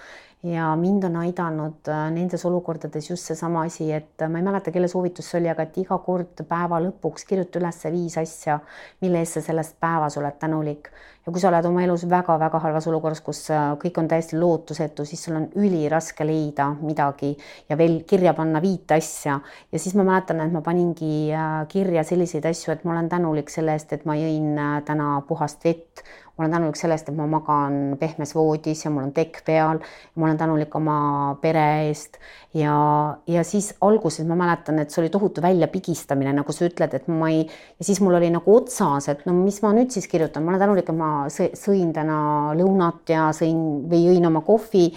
[0.42, 4.70] ja mind on aidanud äh, nendes olukordades just seesama asi, et äh, ma ei mäleta,
[4.70, 8.58] kelle soovitus see oli, aga et iga kord päeva lõpuks kirjuta üles viis asja,
[9.02, 10.90] mille eest sa sellest päevas oled tänulik.
[11.28, 15.04] Ja kui sa oled oma elus väga-väga halvas olukorras, kus äh, kõik on täiesti lootusetu,
[15.04, 17.34] siis sul on üliraske leida midagi
[17.68, 19.36] ja veel kirja panna viit asja.
[19.68, 21.28] Ja siis ma mäletan, et ma paningi
[21.68, 24.56] kirja selliseid asju, et ma olen tänulik selle eest, et ma jõin
[24.88, 26.00] täna puhast vett
[26.38, 29.80] ma olen tänulik sellest, et ma magan pehmes voodis ja mul on tekk peal.
[30.14, 30.98] ma olen tänulik oma
[31.42, 32.18] pere eest.
[32.54, 37.08] Ja, ja siis alguses ma mäletan, et see oli tohutu väljapigistamine, nagu sa ütled, et
[37.10, 40.46] ma ei ja siis mul oli nagu otsas, et no mis ma nüüd siis kirjutan,
[40.46, 42.18] ma olen tänulik, et ma sõin täna
[42.56, 44.92] lõunat ja sõin või jõin oma kohvi.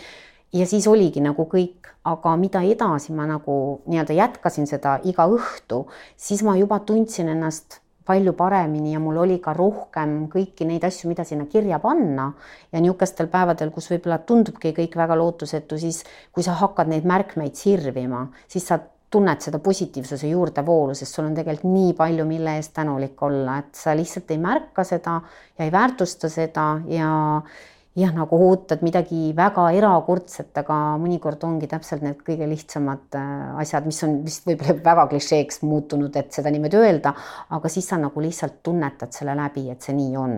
[0.53, 5.85] Ja siis oligi nagu kõik, aga mida edasi ma nagu nii-öelda jätkasin seda iga õhtu,
[6.19, 11.09] siis ma juba tundsin ennast palju paremini ja mul oli ka rohkem kõiki neid asju,
[11.11, 12.31] mida sinna kirja panna.
[12.71, 17.55] ja niisugustel päevadel, kus võib-olla tundubki kõik väga lootusetu, siis kui sa hakkad neid märkmeid
[17.55, 18.79] sirvima, siis sa
[19.11, 23.75] tunned seda positiivsuse juurdevoolu, sest sul on tegelikult nii palju, mille eest tänulik olla, et
[23.75, 25.17] sa lihtsalt ei märka seda
[25.57, 27.11] ja ei väärtusta seda ja
[27.95, 33.87] jah, nagu ootad midagi väga erakordset, aga mõnikord ongi täpselt need kõige lihtsamad äh, asjad,
[33.89, 37.11] mis on vist võib-olla väga klišeeks muutunud, et seda niimoodi öelda,
[37.51, 40.37] aga siis sa nagu lihtsalt tunnetad selle läbi, et see nii on.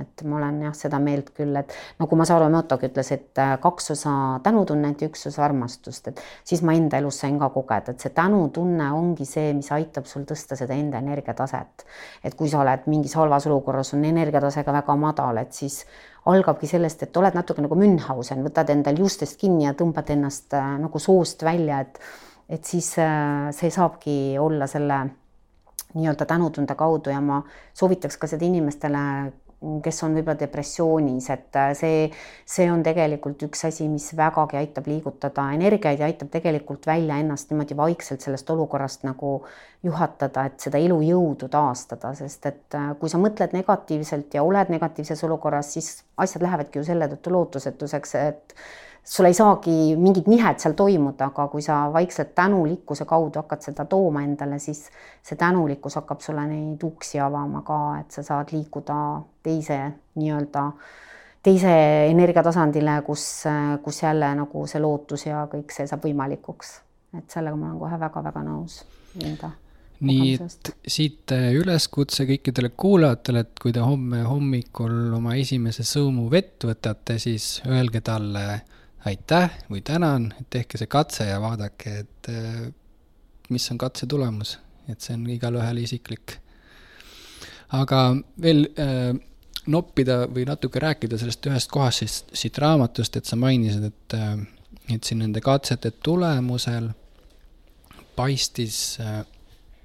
[0.00, 3.92] et ma olen jah seda meelt küll, et nagu Masaru Emotogi ütles, et äh, kaks
[3.96, 4.14] osa
[4.46, 8.14] tänutunnet ja üks osa armastust, et siis ma enda elus sain ka kogeda, et see
[8.14, 11.84] tänutunne ongi see, mis aitab sul tõsta seda enda energiataset.
[12.22, 15.82] et kui sa oled mingis halvas olukorras, on energiatase ka väga madal, et siis
[16.26, 20.76] algabki sellest, et oled natuke nagu Münchhausen, võtad endal juustest kinni ja tõmbad ennast äh,
[20.82, 21.98] nagu soost välja, et
[22.52, 24.98] et siis äh, see saabki olla selle
[25.94, 27.38] nii-öelda tänutunde kaudu ja ma
[27.74, 29.02] soovitaks ka seda inimestele
[29.82, 32.04] kes on võib-olla depressioonis, et äh, see,
[32.48, 37.52] see on tegelikult üks asi, mis vägagi aitab liigutada energiaid ja aitab tegelikult välja ennast
[37.52, 39.34] niimoodi vaikselt sellest olukorrast nagu
[39.86, 45.22] juhatada, et seda elujõudu taastada, sest et äh, kui sa mõtled negatiivselt ja oled negatiivses
[45.28, 45.92] olukorras, siis
[46.22, 48.56] asjad lähevadki ju selle tõttu lootusetuseks, et
[49.04, 53.84] sul ei saagi mingit nihet seal toimuda, aga kui sa vaikselt tänulikkuse kaudu hakkad seda
[53.90, 54.84] tooma endale, siis
[55.22, 58.98] see tänulikkus hakkab sulle neid uksi avama ka, et sa saad liikuda
[59.42, 59.78] teise
[60.20, 60.68] nii-öelda,
[61.42, 61.72] teise
[62.12, 63.26] energiatasandile, kus,
[63.82, 66.78] kus jälle nagu see lootus ja kõik see saab võimalikuks.
[67.18, 68.78] et sellega ma olen kohe väga-väga nõus
[69.20, 69.50] enda
[70.02, 76.64] nii et siit üleskutse kõikidele kuulajatele, et kui te homme hommikul oma esimese sõõmu vett
[76.66, 78.62] võtate, siis öelge talle
[79.04, 82.68] aitäh või tänan, tehke see katse ja vaadake, et äh,
[83.50, 84.56] mis on katse tulemus,
[84.88, 86.38] et see on igalühel isiklik.
[87.72, 87.98] aga
[88.42, 89.16] veel äh,
[89.66, 94.38] noppida või natuke rääkida sellest ühest kohast siis siit raamatust, et sa mainisid, et, äh,
[94.94, 96.90] et siin nende katsete tulemusel
[98.16, 99.22] paistis äh,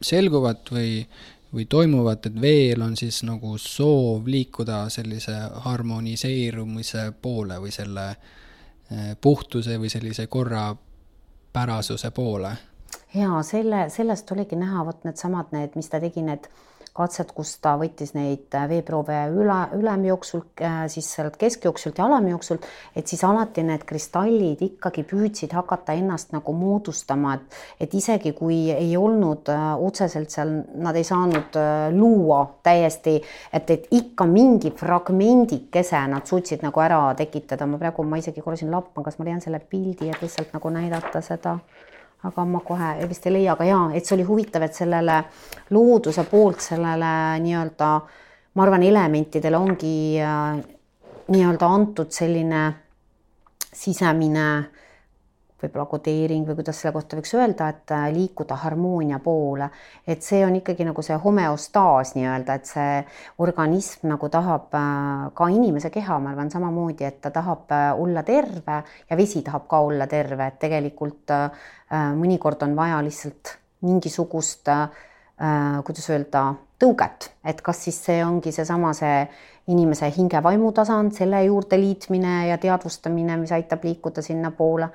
[0.01, 1.05] selguvat või,
[1.53, 8.35] või toimuvat, et veel on siis nagu soov liikuda sellise harmoniseerumise poole või selle äh,
[9.21, 12.51] puhtuse või sellise korrapärasuse poole.
[13.13, 16.47] ja selle, sellest oligi näha, vot needsamad need, mis ta tegi, need
[16.97, 22.65] katset, kus ta võttis neid veeproove üle, ülemjooksult, äh, siis sealt keskjooksult ja alamjooksult,
[22.97, 28.59] et siis alati need kristallid ikkagi püüdsid hakata ennast nagu moodustama, et, et isegi kui
[28.73, 33.17] ei olnud äh, otseselt seal, nad ei saanud äh, luua täiesti,
[33.53, 38.59] et, et ikka mingi fragmendikese nad suutsid nagu ära tekitada, ma praegu, ma isegi korra
[38.59, 41.57] siin lappan, kas ma leian selle pildi, et lihtsalt nagu näidata seda
[42.23, 45.19] aga ma kohe vist ei leia, aga jaa, et see oli huvitav, et sellele
[45.75, 47.11] looduse poolt sellele
[47.43, 47.91] nii-öelda,
[48.57, 50.57] ma arvan, elementidele ongi äh,
[51.27, 52.63] nii-öelda antud selline
[53.73, 54.47] sisemine
[55.61, 59.69] võib-olla kodeering või kuidas selle kohta võiks öelda, et äh, liikuda harmoonia poole.
[60.07, 62.99] et see on ikkagi nagu see homeostaas nii-öelda, et see
[63.43, 68.81] organism nagu tahab äh, ka inimese keha, ma arvan samamoodi, et ta tahab olla terve
[69.09, 71.33] ja vesi tahab ka olla terve, et tegelikult
[72.17, 74.87] mõnikord on vaja lihtsalt mingisugust äh,
[75.85, 76.43] kuidas öelda,
[76.81, 79.21] tõuget, et kas siis see ongi seesama see
[79.73, 84.89] inimese hinge-vaimu tasand, selle juurde liitmine ja teadvustamine, mis aitab liikuda sinnapoole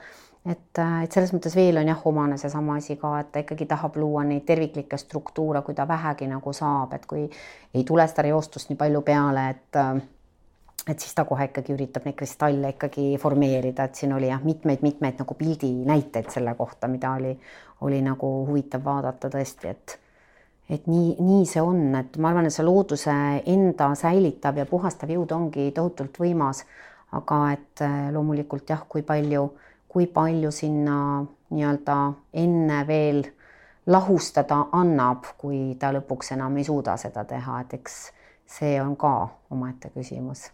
[0.47, 3.97] et, et selles mõttes veel on jah, omane seesama asi ka, et ta ikkagi tahab
[4.01, 7.29] luua neid terviklikke struktuure, kui ta vähegi nagu saab, et kui
[7.75, 9.81] ei tule seda reostust nii palju peale, et
[10.89, 15.21] et siis ta kohe ikkagi üritab neid kristalle ikkagi formeerida, et siin oli jah, mitmeid-mitmeid
[15.23, 17.37] nagu pildinäiteid selle kohta, mida oli,
[17.87, 19.99] oli nagu huvitav vaadata tõesti, et
[20.73, 23.15] et nii, nii see on, et ma arvan, et see looduse
[23.51, 26.63] enda säilitav ja puhastav jõud ongi tohutult võimas,
[27.13, 27.83] aga et
[28.15, 29.51] loomulikult jah, kui palju
[29.93, 30.97] kui palju sinna
[31.53, 31.97] nii-öelda
[32.43, 33.23] enne veel
[33.93, 37.97] lahustada annab, kui ta lõpuks enam ei suuda seda teha, et eks
[38.49, 39.13] see on ka
[39.51, 40.49] omaette küsimus.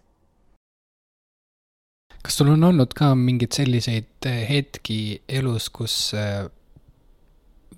[2.22, 5.95] kas sul on olnud ka mingeid selliseid hetki elus, kus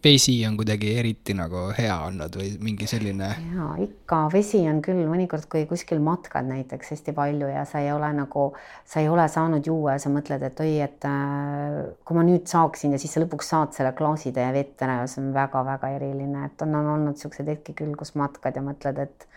[0.05, 3.29] vesi on kuidagi eriti nagu hea olnud või mingi selline?
[3.55, 7.93] ja ikka, vesi on küll mõnikord, kui kuskil matkad näiteks hästi palju ja sa ei
[7.93, 8.47] ole nagu,
[8.89, 12.49] sa ei ole saanud juua ja sa mõtled, et oi, et äh, kui ma nüüd
[12.51, 16.47] saaksin ja siis sa lõpuks saad selle klaasitäie vett ära ja see on väga-väga eriline,
[16.49, 19.29] et on, on olnud niisuguseid hetki küll, kus matkad ja mõtled, et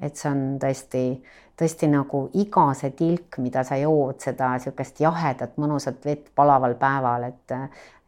[0.00, 1.02] et see on tõesti,
[1.60, 7.28] tõesti nagu iga see tilk, mida sa jood, seda niisugust jahedat mõnusat vett palaval päeval,
[7.28, 7.56] et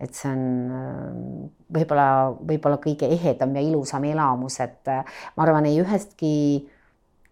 [0.02, 6.32] et see on võib-olla, võib-olla kõige ehedam ja ilusam elamus, et ma arvan, ei ühestki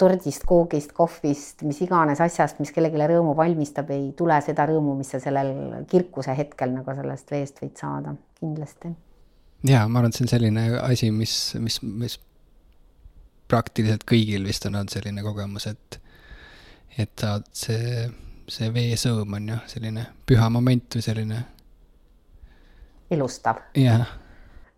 [0.00, 5.10] tordist, koogist, kohvist, mis iganes asjast, mis kellelegi rõõmu valmistab, ei tule seda rõõmu, mis
[5.12, 8.94] sa sellel kirkuse hetkel nagu sellest veest võid saada, kindlasti.
[9.66, 12.20] ja ma arvan, et see on selline asi, mis, mis, mis
[13.50, 16.00] praktiliselt kõigil vist on olnud selline kogemus, et,
[16.98, 18.06] et saad see,
[18.50, 21.42] see veesõõm on ju selline püha moment või selline.
[23.10, 23.62] ilustav.
[23.74, 24.06] jah.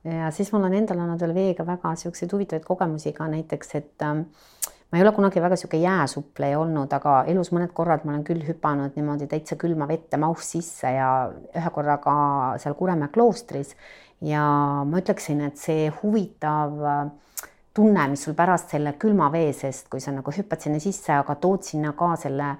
[0.05, 4.07] ja siis mul on endal olnud veel veega väga siukseid huvitavaid kogemusi ka näiteks, et
[4.09, 4.27] ähm,
[4.91, 8.45] ma ei ole kunagi väga sihuke jääsupleja olnud, aga elus mõned korrad ma olen küll
[8.45, 12.15] hüpanud niimoodi täitsa külma vette mauh sisse ja ühe korra ka
[12.63, 13.77] seal Kuremäe kloostris
[14.23, 14.45] ja
[14.87, 17.03] ma ütleksin, et see huvitav äh,
[17.75, 21.37] tunne, mis sul pärast selle külma vee seest, kui sa nagu hüppad sinna sisse, aga
[21.41, 22.55] tood sinna ka selle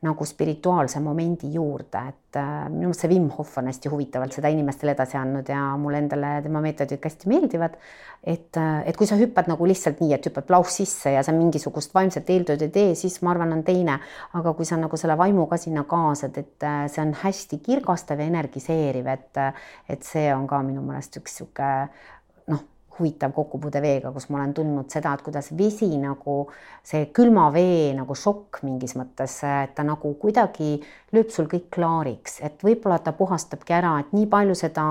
[0.00, 4.48] nagu spirituaalse momendi juurde, et äh, minu meelest see Wim Hof on hästi huvitavalt seda
[4.48, 7.74] inimestele edasi andnud ja mulle endale tema meetodid hästi meeldivad.
[8.24, 11.34] et, äh, et kui sa hüppad nagu lihtsalt nii, et hüppad plauh sisse ja sa
[11.36, 13.98] mingisugust vaimset eeltööd ei tee, siis ma arvan, on teine.
[14.32, 18.24] aga kui sa nagu selle vaimu ka sinna kaasad, et äh, see on hästi kirgastav
[18.24, 19.44] ja energiseeriv, et,
[19.88, 21.68] et see on ka minu meelest üks sihuke
[23.00, 26.44] huvitav kokkupuude veega, kus ma olen tundnud seda, et kuidas vesi nagu
[26.86, 30.76] see külma vee nagu šokk mingis mõttes, et ta nagu kuidagi
[31.16, 34.86] lööb sul kõik klaariks, et võib-olla ta puhastabki ära, et nii palju seda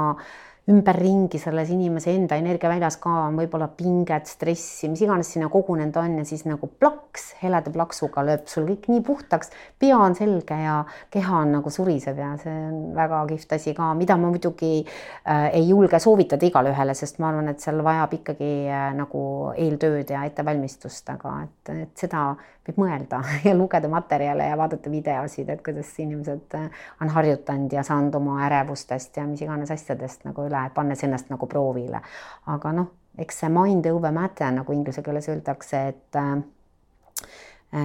[0.70, 6.20] ümberringi selles inimese enda energiaväljas ka on võib-olla pinget, stressi, mis iganes sinna kogunenud on
[6.20, 9.50] ja siis nagu plaks, heleda plaksuga lööb sul kõik nii puhtaks,
[9.82, 10.76] pea on selge ja
[11.14, 15.50] keha on nagu suriseb ja see on väga kihvt asi ka, mida ma muidugi äh,
[15.58, 19.24] ei julge soovitada igale ühele, sest ma arvan, et seal vajab ikkagi äh, nagu
[19.58, 22.30] eeltööd ja ettevalmistust, aga et, et seda
[22.70, 26.70] võib mõelda ja lugeda materjale ja vaadata videosid, et kuidas inimesed äh,
[27.02, 31.48] on harjutanud ja saanud oma ärevustest ja mis iganes asjadest nagu üle, pannes ennast nagu
[31.48, 32.02] proovile.
[32.48, 36.38] aga noh, eks see mind over matter nagu inglise keeles öeldakse, et äh,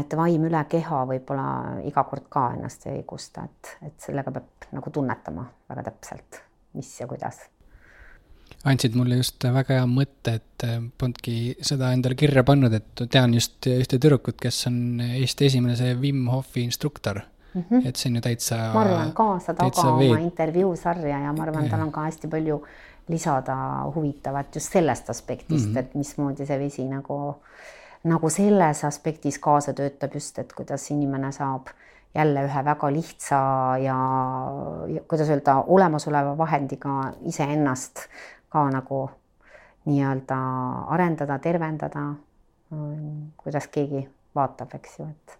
[0.00, 1.48] et vaim üle keha võib-olla
[1.84, 6.40] iga kord ka ennast ei õigusta, et, et sellega peab nagu tunnetama väga täpselt,
[6.72, 7.44] mis ja kuidas
[8.64, 13.34] andsid mulle just väga hea mõtte, et äh, polnudki seda endale kirja pannud, et tean
[13.36, 14.78] just ühte tüdrukut, kes on
[15.10, 17.20] Eesti esimene see Wim Hofi instruktor
[17.54, 17.64] mm.
[17.70, 17.88] -hmm.
[17.88, 18.56] et see on ju täitsa.
[18.74, 22.62] ma arvan, kaasa taga oma intervjuusarja ja ma arvan, tal on ka hästi palju
[23.08, 23.56] lisada
[23.94, 25.78] huvitavat just sellest aspektist mm, -hmm.
[25.78, 27.36] et mismoodi see vesi nagu,
[28.04, 31.68] nagu selles aspektis kaasa töötab just, et kuidas inimene saab
[32.14, 33.36] jälle ühe väga lihtsa
[33.82, 33.96] ja,
[34.88, 37.98] ja kuidas öelda, olemasoleva vahendiga iseennast
[38.54, 39.00] ka nagu
[39.84, 40.36] nii-öelda
[40.94, 42.04] arendada, tervendada,
[43.36, 45.38] kuidas keegi vaatab, eks ju, et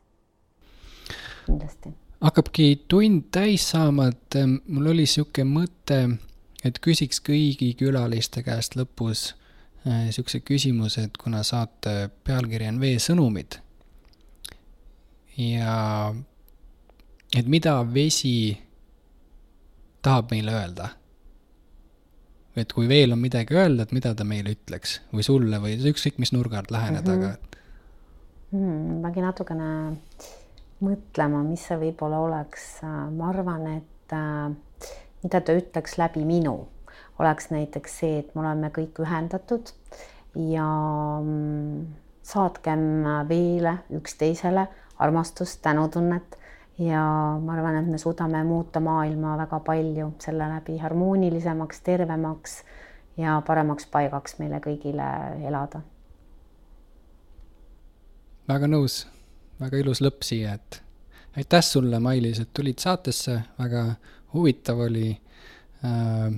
[1.47, 1.95] kindlasti.
[2.21, 6.01] hakkabki tund täis saama, et mul oli sihuke mõte,
[6.65, 9.31] et küsiks kõigi külaliste käest lõpus
[9.87, 13.61] eh, küsimuse, et kuna saate pealkiri on Veesõnumid
[15.39, 16.15] ja
[17.35, 18.59] et mida vesi
[20.03, 20.89] tahab meile öelda
[22.57, 26.21] et kui veel on midagi öelda, et mida ta meile ütleks või sulle või ükskõik
[26.23, 27.33] mis nurga alt läheneda mm, -hmm.
[27.33, 29.01] aga hmm,.
[29.03, 29.71] ma pidin natukene
[30.85, 32.69] mõtlema, mis see võib-olla oleks.
[32.83, 34.55] ma arvan, et äh,
[35.25, 36.59] mida ta ütleks läbi minu
[37.19, 39.71] oleks näiteks see, et me oleme kõik ühendatud
[40.51, 40.67] ja
[41.23, 41.85] mm,
[42.27, 44.67] saatkem veele üksteisele
[45.03, 46.39] armastust, tänutunnet
[46.79, 47.03] ja
[47.41, 52.63] ma arvan, et me suudame muuta maailma väga palju selle läbi harmoonilisemaks, tervemaks
[53.17, 55.09] ja paremaks paigaks meile kõigile
[55.47, 55.81] elada.
[58.49, 59.07] väga nõus,
[59.61, 60.83] väga ilus lõpp siia, et
[61.37, 63.87] aitäh sulle, Mailis, et tulid saatesse, väga
[64.35, 65.13] huvitav oli
[65.85, 66.35] äh,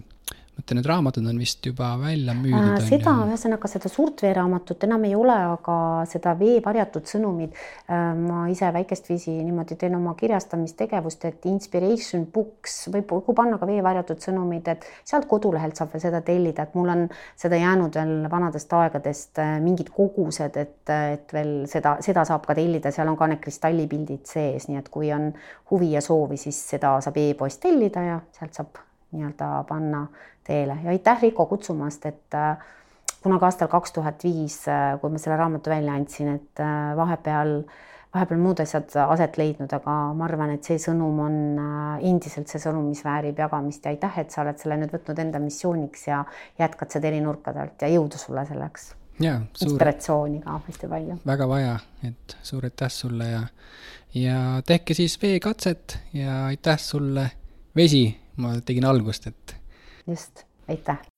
[0.57, 2.79] mõtlen, need raamatud on vist juba välja müüdud.
[2.79, 5.77] Äh, seda, ühesõnaga seda suurt veeraamatut enam ei ole, aga
[6.09, 12.27] seda Vee varjatud sõnumid äh, ma ise väikest viisi niimoodi teen oma kirjastamistegevust, et inspiration
[12.33, 16.67] books võib kokku panna ka Vee varjatud sõnumid, et sealt kodulehelt saab veel seda tellida,
[16.67, 17.05] et mul on
[17.37, 22.57] seda jäänud veel vanadest aegadest äh, mingid kogused, et, et veel seda, seda saab ka
[22.57, 25.31] tellida, seal on ka need kristallipildid sees, nii et kui on
[25.71, 28.83] huvi ja soovi, siis seda saab e-poest tellida ja sealt saab
[29.15, 30.07] nii-öelda panna
[30.47, 32.57] teele ja aitäh, Riko, kutsumast, et äh,
[33.23, 37.57] kunagi aastal kaks tuhat viis, äh, kui ma selle raamatu välja andsin, et äh, vahepeal,
[38.15, 41.41] vahepeal muud asjad aset leidnud, aga ma arvan, et see sõnum on
[42.01, 45.43] endiselt see sõnum, mis väärib jagamist ja aitäh, et sa oled selle nüüd võtnud enda
[45.43, 46.23] missiooniks ja
[46.61, 48.95] jätkad seda eri nurkadelt ja jõudu sulle selleks.
[49.21, 49.71] jaa, suur.
[49.71, 51.19] inspiratsiooni ka hästi palju.
[51.27, 51.77] väga vaja,
[52.09, 53.43] et suur aitäh sulle ja,
[54.15, 57.31] ja tehke siis veekatset ja aitäh sulle,
[57.77, 58.07] vesi,
[58.41, 59.57] ma tegin algust, et
[60.07, 61.16] just, aitäh